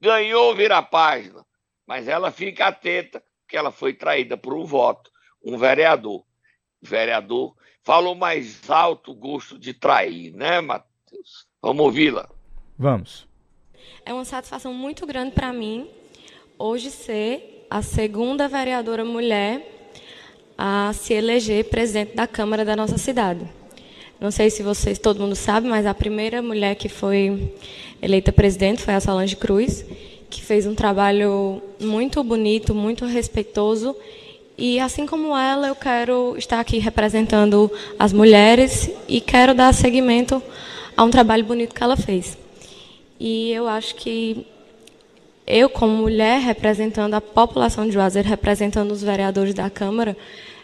Ganhou 0.00 0.54
virar 0.54 0.84
página, 0.84 1.44
mas 1.86 2.08
ela 2.08 2.32
fica 2.32 2.68
atenta 2.68 3.22
que 3.46 3.58
ela 3.58 3.70
foi 3.70 3.92
traída 3.92 4.38
por 4.38 4.54
um 4.54 4.64
voto, 4.64 5.10
um 5.44 5.58
vereador. 5.58 6.20
O 6.80 6.86
vereador 6.86 7.54
falou 7.82 8.14
mais 8.14 8.70
alto 8.70 9.14
gosto 9.14 9.58
de 9.58 9.74
trair, 9.74 10.32
né, 10.32 10.62
Matheus? 10.62 11.46
Vamos 11.64 11.82
ouvi-la. 11.82 12.28
Vamos. 12.78 13.26
É 14.04 14.12
uma 14.12 14.26
satisfação 14.26 14.74
muito 14.74 15.06
grande 15.06 15.30
para 15.30 15.50
mim 15.50 15.86
hoje 16.58 16.90
ser 16.90 17.66
a 17.70 17.80
segunda 17.80 18.46
vereadora 18.46 19.02
mulher 19.02 19.66
a 20.58 20.92
se 20.92 21.14
eleger 21.14 21.64
presidente 21.64 22.14
da 22.14 22.26
Câmara 22.26 22.66
da 22.66 22.76
nossa 22.76 22.98
cidade. 22.98 23.48
Não 24.20 24.30
sei 24.30 24.50
se 24.50 24.62
vocês, 24.62 24.98
todo 24.98 25.20
mundo 25.20 25.34
sabe, 25.34 25.66
mas 25.66 25.86
a 25.86 25.94
primeira 25.94 26.42
mulher 26.42 26.74
que 26.74 26.90
foi 26.90 27.54
eleita 28.02 28.30
presidente 28.30 28.82
foi 28.82 28.92
a 28.92 29.00
Solange 29.00 29.34
Cruz, 29.34 29.86
que 30.28 30.42
fez 30.42 30.66
um 30.66 30.74
trabalho 30.74 31.62
muito 31.80 32.22
bonito, 32.22 32.74
muito 32.74 33.06
respeitoso. 33.06 33.96
E 34.58 34.78
assim 34.78 35.06
como 35.06 35.34
ela, 35.34 35.68
eu 35.68 35.74
quero 35.74 36.36
estar 36.36 36.60
aqui 36.60 36.78
representando 36.78 37.72
as 37.98 38.12
mulheres 38.12 38.90
e 39.08 39.18
quero 39.18 39.54
dar 39.54 39.72
seguimento 39.72 40.42
a 40.96 41.02
um 41.02 41.10
trabalho 41.10 41.44
bonito 41.44 41.74
que 41.74 41.82
ela 41.82 41.96
fez. 41.96 42.36
E 43.18 43.50
eu 43.52 43.68
acho 43.68 43.94
que 43.94 44.46
eu, 45.46 45.68
como 45.68 45.94
mulher, 45.94 46.40
representando 46.40 47.14
a 47.14 47.20
população 47.20 47.86
de 47.86 47.92
Juazeiro, 47.92 48.28
representando 48.28 48.90
os 48.90 49.02
vereadores 49.02 49.54
da 49.54 49.68
Câmara, 49.68 50.16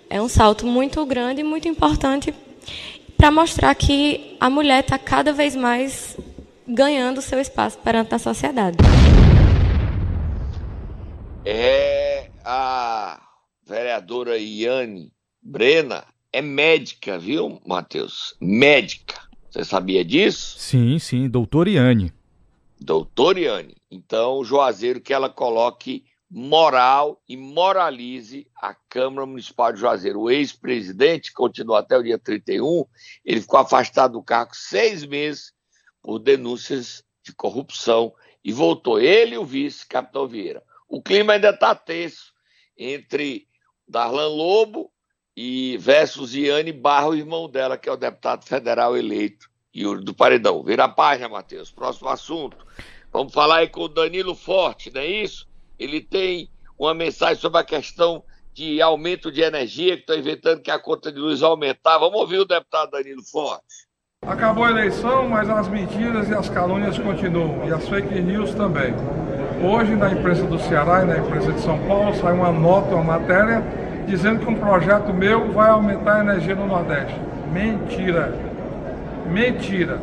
é 0.09 0.21
um 0.21 0.29
salto 0.29 0.67
muito 0.67 1.05
grande 1.05 1.41
e 1.41 1.45
muito 1.45 1.69
importante 1.69 2.35
para 3.17 3.31
mostrar 3.31 3.75
que 3.75 4.37
a 4.41 4.49
mulher 4.49 4.81
está 4.81 4.99
cada 4.99 5.33
vez 5.33 5.55
mais 5.55 6.17
ganhando 6.67 7.21
seu 7.21 7.39
espaço 7.39 7.79
perante 7.79 8.15
a 8.15 8.19
sociedade. 8.19 8.79
É 11.45 12.31
a 12.45 13.21
vereadora 13.67 14.39
Iane 14.39 15.13
Brena 15.43 16.05
é 16.33 16.41
médica, 16.41 17.19
viu, 17.19 17.61
Matheus? 17.67 18.35
Médica. 18.41 19.30
Você 19.51 19.65
sabia 19.65 20.05
disso? 20.05 20.59
Sim, 20.59 20.99
sim, 20.99 21.29
doutor 21.29 21.67
Iane. 21.67 22.13
Doutor 22.81 23.37
Iane. 23.37 23.77
Então, 23.91 24.45
Juazeiro, 24.45 25.01
que 25.01 25.13
ela 25.13 25.29
coloque 25.29 26.05
moral 26.31 27.21
e 27.29 27.37
moralize 27.37 28.47
a 28.55 28.73
Câmara 28.73 29.27
Municipal 29.27 29.73
de 29.73 29.81
Juazeiro. 29.81 30.21
O 30.21 30.31
ex-presidente, 30.31 31.33
continua 31.33 31.81
até 31.81 31.99
o 31.99 32.03
dia 32.03 32.19
31, 32.19 32.85
ele 33.25 33.41
ficou 33.41 33.59
afastado 33.59 34.13
do 34.13 34.23
cargo 34.23 34.55
seis 34.55 35.05
meses 35.05 35.53
por 36.01 36.21
denúncias 36.21 37.03
de 37.25 37.35
corrupção 37.35 38.15
e 38.45 38.53
voltou 38.53 39.01
ele 39.01 39.35
e 39.35 39.39
o 39.39 39.45
vice, 39.45 39.87
Capitão 39.87 40.29
Vieira. 40.29 40.63
O 40.89 41.03
clima 41.03 41.33
ainda 41.33 41.51
está 41.51 41.75
tenso 41.75 42.33
entre 42.79 43.49
Darlan 43.87 44.29
Lobo 44.29 44.93
e 45.37 45.77
versus 45.79 46.35
Iane 46.35 46.73
Barro, 46.73 47.15
irmão 47.15 47.49
dela, 47.49 47.77
que 47.79 47.89
é 47.89 47.93
o 47.93 47.97
deputado 47.97 48.45
federal 48.45 48.97
eleito, 48.97 49.49
Yuri 49.75 50.05
do 50.05 50.15
Paredão. 50.15 50.63
Vira 50.63 50.85
a 50.85 50.89
página, 50.89 51.29
Matheus. 51.29 51.71
Próximo 51.71 52.09
assunto. 52.09 52.57
Vamos 53.13 53.33
falar 53.33 53.59
aí 53.59 53.69
com 53.69 53.83
o 53.83 53.89
Danilo 53.89 54.35
Forte, 54.35 54.93
não 54.93 55.01
é 55.01 55.07
isso? 55.07 55.51
ele 55.81 56.03
tem 56.03 56.51
uma 56.79 56.93
mensagem 56.93 57.37
sobre 57.37 57.59
a 57.59 57.65
questão 57.65 58.23
de 58.53 58.83
aumento 58.83 59.33
de 59.33 59.41
energia, 59.41 59.97
que 59.97 60.03
estão 60.03 60.17
inventando 60.17 60.61
que 60.61 60.71
a 60.71 60.79
conta 60.79 61.11
de 61.11 61.19
luz 61.19 61.41
vai 61.41 61.49
aumentar. 61.49 61.99
Vamos 61.99 62.21
ouvir 62.21 62.39
o 62.39 62.45
deputado 62.45 62.91
Danilo 62.91 63.23
Forte. 63.23 63.89
Acabou 64.27 64.65
a 64.65 64.71
eleição, 64.71 65.27
mas 65.27 65.49
as 65.49 65.67
mentiras 65.69 66.29
e 66.29 66.35
as 66.35 66.51
calúnias 66.51 66.99
continuam, 66.99 67.67
e 67.67 67.73
as 67.73 67.89
fake 67.89 68.21
news 68.21 68.55
também. 68.55 68.93
Hoje, 69.65 69.97
na 69.97 70.11
imprensa 70.11 70.45
do 70.45 70.59
Ceará 70.59 71.03
e 71.03 71.07
na 71.07 71.19
imprensa 71.19 71.53
de 71.53 71.61
São 71.63 71.79
Paulo, 71.87 72.15
sai 72.17 72.35
uma 72.35 72.53
nota, 72.53 72.95
uma 72.95 73.19
matéria, 73.19 73.63
dizendo 74.07 74.41
que 74.41 74.51
um 74.51 74.55
projeto 74.55 75.13
meu 75.13 75.53
vai 75.53 75.71
aumentar 75.71 76.17
a 76.17 76.21
energia 76.21 76.55
no 76.55 76.67
Nordeste. 76.67 77.15
Mentira. 77.53 78.33
Mentira. 79.31 79.99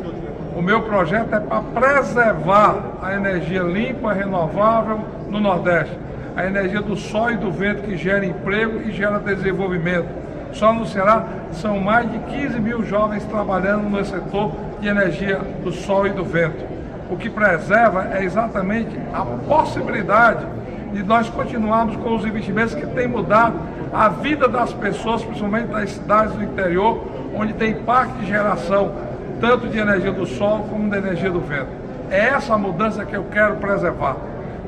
O 0.56 0.62
meu 0.62 0.82
projeto 0.82 1.34
é 1.34 1.40
para 1.40 1.60
preservar 1.60 2.76
a 3.02 3.14
energia 3.14 3.62
limpa, 3.62 4.12
renovável 4.12 5.00
no 5.28 5.38
Nordeste. 5.38 5.96
A 6.36 6.46
energia 6.46 6.80
do 6.80 6.96
sol 6.96 7.30
e 7.30 7.36
do 7.36 7.50
vento 7.50 7.82
que 7.82 7.96
gera 7.96 8.24
emprego 8.24 8.80
e 8.88 8.92
gera 8.92 9.18
desenvolvimento. 9.18 10.08
Só 10.52 10.72
no 10.72 10.86
Ceará 10.86 11.24
são 11.52 11.78
mais 11.78 12.10
de 12.10 12.18
15 12.18 12.58
mil 12.60 12.84
jovens 12.84 13.24
trabalhando 13.24 13.88
no 13.88 14.04
setor 14.04 14.52
de 14.80 14.88
energia 14.88 15.40
do 15.62 15.72
sol 15.72 16.06
e 16.06 16.10
do 16.10 16.24
vento. 16.24 16.64
O 17.10 17.16
que 17.16 17.30
preserva 17.30 18.08
é 18.12 18.24
exatamente 18.24 18.98
a 19.12 19.24
possibilidade 19.24 20.44
de 20.92 21.02
nós 21.02 21.28
continuarmos 21.28 21.96
com 21.96 22.16
os 22.16 22.24
investimentos 22.24 22.74
que 22.74 22.86
têm 22.86 23.06
mudado 23.06 23.54
a 23.92 24.08
vida 24.08 24.48
das 24.48 24.72
pessoas, 24.72 25.24
principalmente 25.24 25.68
das 25.68 25.90
cidades 25.90 26.34
do 26.34 26.42
interior, 26.42 27.04
onde 27.34 27.52
tem 27.54 27.74
parque 27.74 28.18
de 28.18 28.26
geração 28.26 28.92
tanto 29.40 29.68
de 29.68 29.78
energia 29.78 30.12
do 30.12 30.26
sol 30.26 30.66
como 30.68 30.90
da 30.90 30.98
energia 30.98 31.30
do 31.30 31.40
vento. 31.40 31.70
É 32.10 32.28
essa 32.28 32.56
mudança 32.58 33.04
que 33.04 33.14
eu 33.14 33.24
quero 33.30 33.56
preservar. 33.56 34.16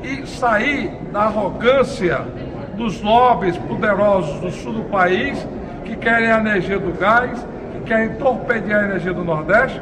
E 0.03 0.25
sair 0.25 0.91
da 1.11 1.23
arrogância 1.23 2.21
dos 2.75 3.01
lobbies 3.01 3.57
poderosos 3.57 4.39
do 4.39 4.51
sul 4.51 4.73
do 4.73 4.83
país 4.83 5.45
que 5.85 5.95
querem 5.95 6.31
a 6.31 6.39
energia 6.39 6.79
do 6.79 6.97
gás, 6.97 7.45
que 7.73 7.81
querem 7.81 8.15
torpedear 8.15 8.81
a 8.81 8.85
energia 8.85 9.13
do 9.13 9.23
Nordeste, 9.23 9.81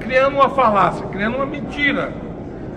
criando 0.00 0.34
uma 0.34 0.50
falácia, 0.50 1.06
criando 1.06 1.36
uma 1.36 1.46
mentira, 1.46 2.12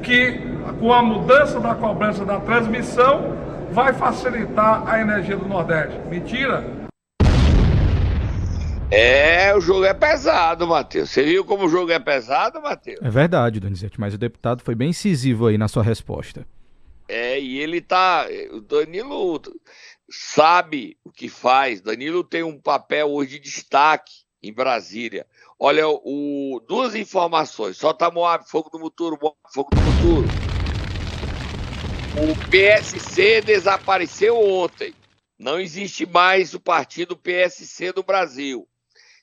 que 0.02 0.40
com 0.80 0.94
a 0.94 1.02
mudança 1.02 1.60
da 1.60 1.74
cobrança 1.74 2.24
da 2.24 2.40
transmissão 2.40 3.34
vai 3.72 3.94
facilitar 3.94 4.88
a 4.88 5.00
energia 5.00 5.38
do 5.38 5.48
Nordeste. 5.48 5.98
Mentira! 6.08 6.86
É, 8.92 9.56
o 9.56 9.60
jogo 9.60 9.84
é 9.84 9.94
pesado, 9.94 10.68
Matheus. 10.68 11.10
Você 11.10 11.24
viu 11.24 11.44
como 11.44 11.66
o 11.66 11.70
jogo 11.70 11.92
é 11.92 12.00
pesado, 12.00 12.62
Matheus? 12.62 13.00
É 13.02 13.10
verdade, 13.10 13.60
Donizete, 13.60 14.00
mas 14.00 14.14
o 14.14 14.18
deputado 14.18 14.62
foi 14.62 14.76
bem 14.76 14.90
incisivo 14.90 15.48
aí 15.48 15.58
na 15.58 15.68
sua 15.68 15.84
resposta. 15.84 16.46
É, 17.08 17.40
e 17.40 17.60
ele 17.60 17.82
tá. 17.82 18.26
O 18.52 18.62
Danilo 18.62 19.42
sabe 20.10 20.98
o 21.04 21.12
que 21.12 21.28
faz. 21.28 21.82
Danilo 21.82 22.24
tem 22.24 22.44
um 22.44 22.60
papel 22.60 23.12
hoje 23.12 23.40
de 23.40 23.50
destaque 23.50 24.14
em 24.42 24.54
Brasília. 24.54 25.26
Olha, 25.60 25.88
o, 25.88 26.62
duas 26.68 26.96
informações. 26.96 27.78
Solta 27.78 28.12
Moab, 28.12 28.48
fogo 28.50 28.70
do 28.70 28.80
Muturo, 28.80 29.18
fogo 29.52 29.70
do 29.74 29.82
Muturo. 29.82 30.55
O 32.18 32.50
PSC 32.50 33.42
desapareceu 33.42 34.38
ontem. 34.40 34.94
Não 35.38 35.60
existe 35.60 36.06
mais 36.06 36.54
o 36.54 36.60
partido 36.60 37.16
PSC 37.18 37.92
do 37.92 38.04
Brasil. 38.04 38.68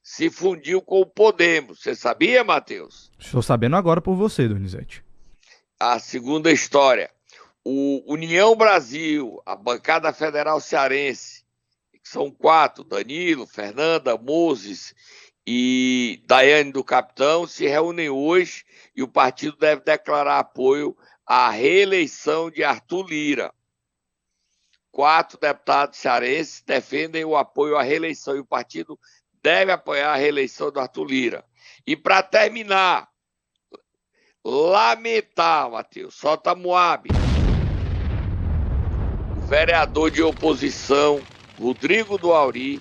Se 0.02 0.28
fundiu 0.28 0.83
com 0.83 1.00
o 1.00 1.07
Podemos. 1.07 1.81
Você 1.81 1.94
sabia, 1.94 2.44
Matheus? 2.44 3.11
Estou 3.18 3.42
sabendo 3.42 3.76
agora 3.76 4.00
por 4.00 4.14
você, 4.14 4.46
Donizete. 4.48 5.02
A 5.81 5.98
segunda 5.98 6.50
história 6.52 7.11
o 7.64 8.02
União 8.12 8.57
Brasil, 8.57 9.40
a 9.46 9.55
bancada 9.55 10.12
federal 10.12 10.61
cearense, 10.61 11.44
que 11.92 12.09
são 12.09 12.31
quatro, 12.31 12.83
Danilo, 12.83 13.46
Fernanda, 13.46 14.18
Moses 14.18 14.94
e 15.46 16.22
Daiane 16.26 16.72
do 16.72 16.83
Capitão, 16.83 17.46
se 17.46 17.66
reúnem 17.66 18.11
hoje 18.11 18.64
e 18.96 19.02
o 19.02 19.09
partido 19.09 19.57
deve 19.57 19.83
declarar 19.83 20.38
apoio 20.38 20.96
à 21.26 21.50
reeleição 21.50 22.50
de 22.50 22.64
Arthur 22.64 23.06
Lira. 23.06 23.54
Quatro 24.90 25.38
deputados 25.38 25.98
cearenses 25.98 26.62
defendem 26.66 27.24
o 27.24 27.37
apoio 27.37 27.76
à 27.76 27.82
reeleição 27.82 28.37
e 28.37 28.40
o 28.40 28.46
partido 28.46 28.98
deve 29.42 29.72
apoiar 29.72 30.12
a 30.12 30.16
reeleição 30.16 30.70
do 30.70 30.80
Arthur 30.80 31.04
Lira. 31.04 31.44
E 31.87 31.96
para 31.96 32.22
terminar, 32.22 33.08
lamentar, 34.44 35.70
Matheus, 35.70 36.14
solta 36.14 36.54
Moab 36.54 37.08
vereador 39.52 40.11
de 40.11 40.22
oposição, 40.22 41.20
Rodrigo 41.61 42.16
do 42.16 42.32
Auri, 42.32 42.80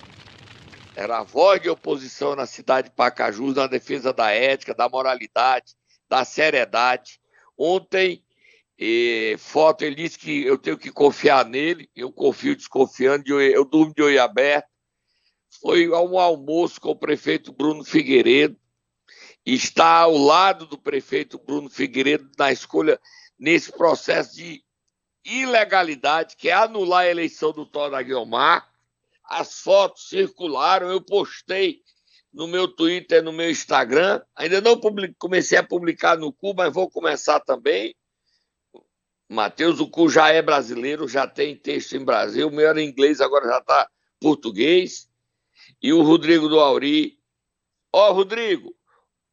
era 0.96 1.18
a 1.18 1.22
voz 1.22 1.60
de 1.60 1.68
oposição 1.68 2.34
na 2.34 2.46
cidade 2.46 2.88
de 2.88 2.94
Pacajus, 2.94 3.56
na 3.56 3.66
defesa 3.66 4.10
da 4.10 4.30
ética, 4.30 4.74
da 4.74 4.88
moralidade, 4.88 5.74
da 6.08 6.24
seriedade. 6.24 7.20
Ontem, 7.58 8.24
eh, 8.78 9.36
foto, 9.38 9.82
ele 9.82 9.96
disse 9.96 10.18
que 10.18 10.44
eu 10.44 10.58
tenho 10.58 10.78
que 10.78 10.90
confiar 10.90 11.44
nele, 11.44 11.88
eu 11.94 12.12
confio 12.12 12.56
desconfiando, 12.56 13.40
eu 13.40 13.64
durmo 13.64 13.94
de 13.94 14.02
olho 14.02 14.22
aberto. 14.22 14.68
Foi 15.60 15.88
um 15.88 16.18
almoço 16.18 16.80
com 16.80 16.90
o 16.90 16.96
prefeito 16.96 17.52
Bruno 17.52 17.84
Figueiredo, 17.84 18.56
está 19.44 19.98
ao 19.98 20.16
lado 20.16 20.66
do 20.66 20.78
prefeito 20.78 21.38
Bruno 21.38 21.68
Figueiredo 21.68 22.30
na 22.38 22.50
escolha, 22.50 23.00
nesse 23.38 23.72
processo 23.72 24.36
de 24.36 24.62
ilegalidade, 25.24 26.36
que 26.36 26.48
é 26.48 26.52
anular 26.52 27.02
a 27.02 27.10
eleição 27.10 27.52
do 27.52 27.66
Tora 27.66 28.02
Guiomar. 28.02 28.68
As 29.24 29.60
fotos 29.60 30.08
circularam, 30.08 30.90
eu 30.90 31.00
postei 31.00 31.80
no 32.32 32.46
meu 32.46 32.66
Twitter, 32.66 33.22
no 33.22 33.32
meu 33.32 33.50
Instagram. 33.50 34.20
Ainda 34.34 34.60
não 34.60 34.80
comecei 35.18 35.58
a 35.58 35.62
publicar 35.62 36.16
no 36.16 36.32
Cu, 36.32 36.54
mas 36.54 36.72
vou 36.72 36.90
começar 36.90 37.40
também. 37.40 37.94
Matheus, 39.32 39.80
o 39.80 39.88
Cu 39.88 40.08
já 40.08 40.28
é 40.28 40.42
brasileiro, 40.42 41.08
já 41.08 41.26
tem 41.26 41.56
texto 41.56 41.96
em 41.96 42.04
Brasil. 42.04 42.48
O 42.48 42.52
meu 42.52 42.68
era 42.68 42.82
inglês, 42.82 43.20
agora 43.20 43.48
já 43.48 43.58
está 43.58 43.88
português. 44.20 45.08
E 45.82 45.92
o 45.92 46.02
Rodrigo 46.02 46.48
do 46.48 46.60
Auri. 46.60 47.18
Ó, 47.92 48.10
oh, 48.10 48.12
Rodrigo, 48.12 48.74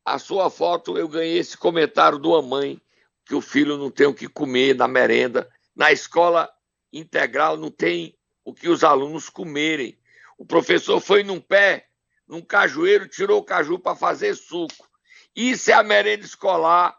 a 0.03 0.17
sua 0.19 0.49
foto 0.49 0.97
eu 0.97 1.07
ganhei 1.07 1.37
esse 1.37 1.57
comentário 1.57 2.19
de 2.19 2.27
uma 2.27 2.41
mãe 2.41 2.81
que 3.25 3.35
o 3.35 3.41
filho 3.41 3.77
não 3.77 3.91
tem 3.91 4.07
o 4.07 4.13
que 4.13 4.27
comer 4.27 4.75
na 4.75 4.87
merenda 4.87 5.49
na 5.79 5.93
escola 5.93 6.51
integral 6.91 7.55
não 7.55 7.71
tem 7.71 8.13
o 8.43 8.53
que 8.53 8.67
os 8.67 8.83
alunos 8.83 9.29
comerem. 9.29 9.97
O 10.37 10.45
professor 10.45 10.99
foi 10.99 11.23
num 11.23 11.39
pé, 11.39 11.87
num 12.27 12.41
cajueiro, 12.41 13.07
tirou 13.07 13.39
o 13.39 13.43
caju 13.45 13.79
para 13.79 13.95
fazer 13.95 14.35
suco. 14.35 14.89
Isso 15.33 15.71
é 15.71 15.73
a 15.73 15.81
merenda 15.81 16.25
escolar 16.25 16.98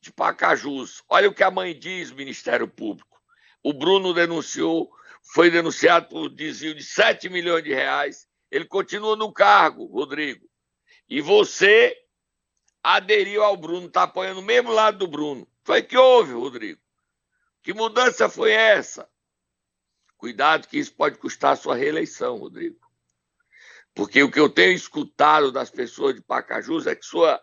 de 0.00 0.12
Pacajus. 0.12 1.02
Olha 1.08 1.28
o 1.28 1.34
que 1.34 1.42
a 1.42 1.50
mãe 1.50 1.78
diz, 1.78 2.10
Ministério 2.10 2.66
Público. 2.66 3.20
O 3.62 3.72
Bruno 3.72 4.14
denunciou, 4.14 4.90
foi 5.22 5.50
denunciado 5.50 6.08
por 6.08 6.28
desvio 6.28 6.74
de 6.74 6.82
7 6.82 7.28
milhões 7.28 7.62
de 7.62 7.74
reais. 7.74 8.26
Ele 8.50 8.64
continua 8.64 9.14
no 9.14 9.32
cargo, 9.32 9.84
Rodrigo. 9.84 10.48
E 11.08 11.20
você 11.20 11.96
aderiu 12.82 13.44
ao 13.44 13.56
Bruno, 13.56 13.86
está 13.86 14.04
apoiando 14.04 14.40
o 14.40 14.44
mesmo 14.44 14.72
lado 14.72 14.98
do 14.98 15.06
Bruno. 15.06 15.46
Foi 15.62 15.82
que 15.82 15.96
houve, 15.96 16.32
Rodrigo. 16.32 16.80
Que 17.62 17.74
mudança 17.74 18.28
foi 18.28 18.52
essa? 18.52 19.08
Cuidado 20.16 20.66
que 20.66 20.78
isso 20.78 20.94
pode 20.94 21.18
custar 21.18 21.52
a 21.52 21.56
sua 21.56 21.76
reeleição, 21.76 22.38
Rodrigo. 22.38 22.78
Porque 23.94 24.22
o 24.22 24.30
que 24.30 24.40
eu 24.40 24.48
tenho 24.48 24.72
escutado 24.72 25.52
das 25.52 25.70
pessoas 25.70 26.14
de 26.14 26.22
Pacajus 26.22 26.86
é 26.86 26.94
que 26.94 27.04
sua 27.04 27.40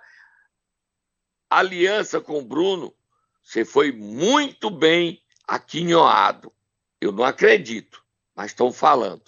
aliança 1.49 2.19
com 2.19 2.39
o 2.39 2.45
Bruno, 2.45 2.93
você 3.41 3.63
foi 3.63 3.91
muito 3.91 4.69
bem 4.69 5.21
aquinhoado. 5.47 6.51
Eu 6.99 7.11
não 7.11 7.23
acredito, 7.23 8.03
mas 8.35 8.47
estão 8.47 8.71
falando. 8.71 9.23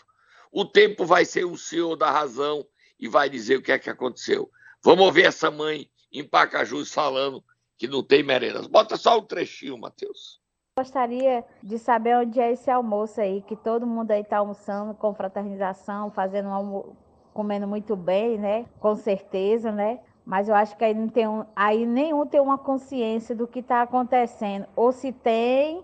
O 0.51 0.65
tempo 0.65 1.05
vai 1.05 1.25
ser 1.25 1.45
o 1.45 1.57
senhor 1.57 1.95
da 1.95 2.11
razão 2.11 2.65
e 2.99 3.07
vai 3.07 3.29
dizer 3.29 3.57
o 3.57 3.61
que 3.61 3.71
é 3.71 3.79
que 3.79 3.89
aconteceu. 3.89 4.49
Vamos 4.83 5.05
ouvir 5.05 5.25
essa 5.25 5.49
mãe 5.51 5.89
em 6.11 6.23
Pacajus 6.23 6.93
falando 6.93 7.43
que 7.77 7.87
não 7.87 8.03
tem 8.03 8.23
merendas. 8.23 8.67
Bota 8.67 8.97
só 8.97 9.19
um 9.19 9.23
trechinho, 9.23 9.77
Matheus. 9.77 10.41
Gostaria 10.77 11.45
de 11.61 11.77
saber 11.77 12.17
onde 12.17 12.39
é 12.39 12.51
esse 12.51 12.69
almoço 12.71 13.21
aí, 13.21 13.41
que 13.41 13.55
todo 13.55 13.85
mundo 13.85 14.11
aí 14.11 14.21
está 14.21 14.37
almoçando 14.37 14.93
com 14.93 15.13
fraternização, 15.13 16.11
fazendo 16.11 16.49
um 16.49 16.53
almo... 16.53 16.97
comendo 17.33 17.67
muito 17.67 17.95
bem, 17.95 18.37
né? 18.37 18.65
Com 18.79 18.95
certeza, 18.95 19.71
né? 19.71 19.99
Mas 20.29 20.47
eu 20.47 20.53
acho 20.53 20.77
que 20.77 20.83
aí, 20.83 20.93
não 20.93 21.07
tem 21.07 21.27
um... 21.27 21.43
aí 21.55 21.87
nenhum 21.87 22.23
tem 22.23 22.39
uma 22.39 22.55
consciência 22.55 23.35
do 23.35 23.47
que 23.47 23.61
está 23.61 23.81
acontecendo. 23.81 24.67
Ou 24.75 24.91
se 24.91 25.11
tem, 25.11 25.83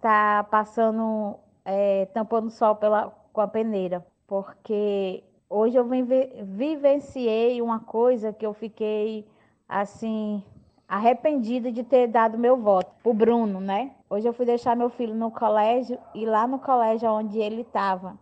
tá 0.00 0.46
passando, 0.48 1.34
é, 1.64 2.06
tampando 2.14 2.50
sol 2.50 2.76
pela... 2.76 3.12
com 3.32 3.40
a 3.40 3.48
peneira. 3.48 4.06
Porque 4.28 5.24
hoje 5.50 5.76
eu 5.76 5.84
vivenciei 5.84 7.60
uma 7.60 7.80
coisa 7.80 8.32
que 8.32 8.46
eu 8.46 8.54
fiquei 8.54 9.26
assim 9.68 10.40
arrependida 10.86 11.72
de 11.72 11.82
ter 11.82 12.06
dado 12.06 12.38
meu 12.38 12.56
voto 12.56 12.94
pro 13.02 13.12
Bruno, 13.12 13.60
né? 13.60 13.90
Hoje 14.08 14.28
eu 14.28 14.32
fui 14.32 14.46
deixar 14.46 14.76
meu 14.76 14.88
filho 14.88 15.16
no 15.16 15.32
colégio 15.32 15.98
e 16.14 16.24
lá 16.24 16.46
no 16.46 16.60
colégio 16.60 17.10
onde 17.10 17.40
ele 17.40 17.62
estava. 17.62 18.16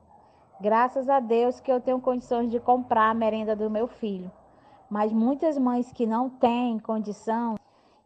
Graças 0.63 1.11
a 1.11 1.21
Deus 1.21 1.61
que 1.61 1.71
eu 1.71 1.79
tenho 1.79 2.01
condições 2.01 2.51
de 2.51 2.59
comprar 2.59 3.11
a 3.11 3.15
merenda 3.15 3.55
do 3.55 3.69
meu 3.69 3.87
filho. 3.87 4.31
Mas 4.89 5.13
muitas 5.13 5.59
mães 5.59 5.93
que 5.93 6.07
não 6.07 6.31
têm 6.31 6.79
condição 6.79 7.57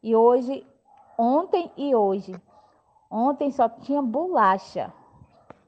e 0.02 0.16
hoje, 0.16 0.66
ontem 1.18 1.70
e 1.76 1.94
hoje, 1.94 2.34
ontem 3.10 3.50
só 3.50 3.68
tinha 3.68 4.00
bolacha. 4.00 4.92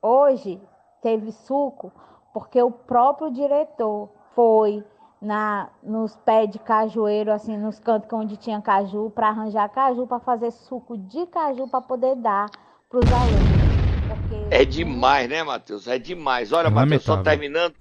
Hoje 0.01 0.61
teve 1.03 1.31
suco 1.33 1.93
porque 2.33 2.63
o 2.63 2.71
próprio 2.71 3.31
diretor 3.31 4.09
foi 4.35 4.83
na 5.21 5.69
nos 5.83 6.17
pés 6.17 6.51
de 6.51 6.59
cajueiro, 6.59 7.31
assim, 7.31 7.57
nos 7.57 7.79
cantos 7.79 8.13
onde 8.13 8.37
tinha 8.37 8.61
caju, 8.61 9.11
para 9.15 9.29
arranjar 9.29 9.69
caju, 9.69 10.07
para 10.07 10.19
fazer 10.19 10.51
suco 10.51 10.97
de 10.97 11.27
caju 11.27 11.69
para 11.69 11.81
poder 11.81 12.17
dar 12.17 12.51
para 12.89 12.99
os 12.99 13.13
alunos. 13.13 13.63
Porque... 14.09 14.55
É 14.55 14.65
demais, 14.65 15.29
né, 15.29 15.43
Matheus? 15.43 15.87
É 15.87 15.99
demais. 15.99 16.53
Olha, 16.53 16.71
Matheus, 16.71 17.05
só 17.05 17.23
terminando, 17.23 17.75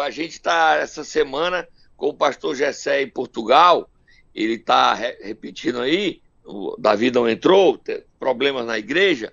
a 0.00 0.10
gente 0.10 0.32
está 0.32 0.76
essa 0.76 1.04
semana 1.04 1.68
com 1.96 2.08
o 2.08 2.14
pastor 2.14 2.54
Gessé 2.54 3.02
em 3.02 3.08
Portugal, 3.08 3.88
ele 4.34 4.54
está 4.54 4.94
re 4.94 5.16
repetindo 5.22 5.80
aí, 5.80 6.20
o 6.44 6.76
Davi 6.78 7.10
não 7.10 7.28
entrou, 7.28 7.80
problemas 8.18 8.66
na 8.66 8.78
igreja, 8.78 9.32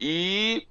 e 0.00 0.66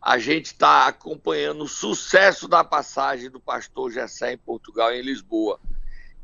a 0.00 0.18
gente 0.18 0.46
está 0.46 0.86
acompanhando 0.86 1.64
o 1.64 1.68
sucesso 1.68 2.48
da 2.48 2.64
passagem 2.64 3.30
do 3.30 3.38
pastor 3.38 3.90
Gessé 3.90 4.32
em 4.32 4.38
Portugal, 4.38 4.92
em 4.92 5.02
Lisboa. 5.02 5.60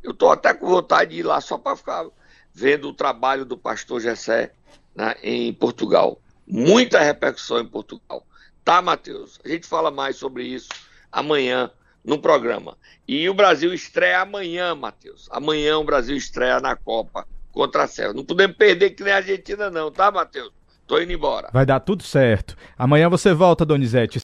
Eu 0.02 0.12
estou 0.12 0.30
até 0.30 0.54
com 0.54 0.66
vontade 0.66 1.12
de 1.12 1.20
ir 1.20 1.22
lá 1.22 1.40
só 1.40 1.58
para 1.58 1.76
ficar 1.76 2.06
vendo 2.52 2.88
o 2.88 2.94
trabalho 2.94 3.44
do 3.44 3.56
pastor 3.56 4.00
Gessé 4.00 4.52
né, 4.94 5.14
em 5.22 5.52
Portugal. 5.52 6.20
Muita 6.46 7.00
repercussão 7.00 7.60
em 7.60 7.66
Portugal. 7.66 8.26
Tá, 8.64 8.80
Matheus? 8.80 9.38
A 9.44 9.48
gente 9.48 9.66
fala 9.66 9.90
mais 9.90 10.16
sobre 10.16 10.44
isso 10.44 10.68
amanhã 11.12 11.70
no 12.06 12.18
programa. 12.18 12.78
E 13.06 13.28
o 13.28 13.34
Brasil 13.34 13.74
estreia 13.74 14.20
amanhã, 14.20 14.74
Matheus. 14.74 15.28
Amanhã 15.32 15.76
o 15.76 15.84
Brasil 15.84 16.16
estreia 16.16 16.60
na 16.60 16.76
Copa 16.76 17.26
contra 17.52 17.82
a 17.82 17.88
Sérvia. 17.88 18.14
Não 18.14 18.24
podemos 18.24 18.56
perder 18.56 18.90
que 18.90 19.02
nem 19.02 19.12
a 19.12 19.16
Argentina, 19.16 19.68
não, 19.68 19.90
tá, 19.90 20.10
Matheus? 20.10 20.52
Tô 20.86 21.00
indo 21.00 21.12
embora. 21.12 21.50
Vai 21.52 21.66
dar 21.66 21.80
tudo 21.80 22.04
certo. 22.04 22.56
Amanhã 22.78 23.08
você 23.08 23.34
volta, 23.34 23.64
Donizete. 23.64 24.14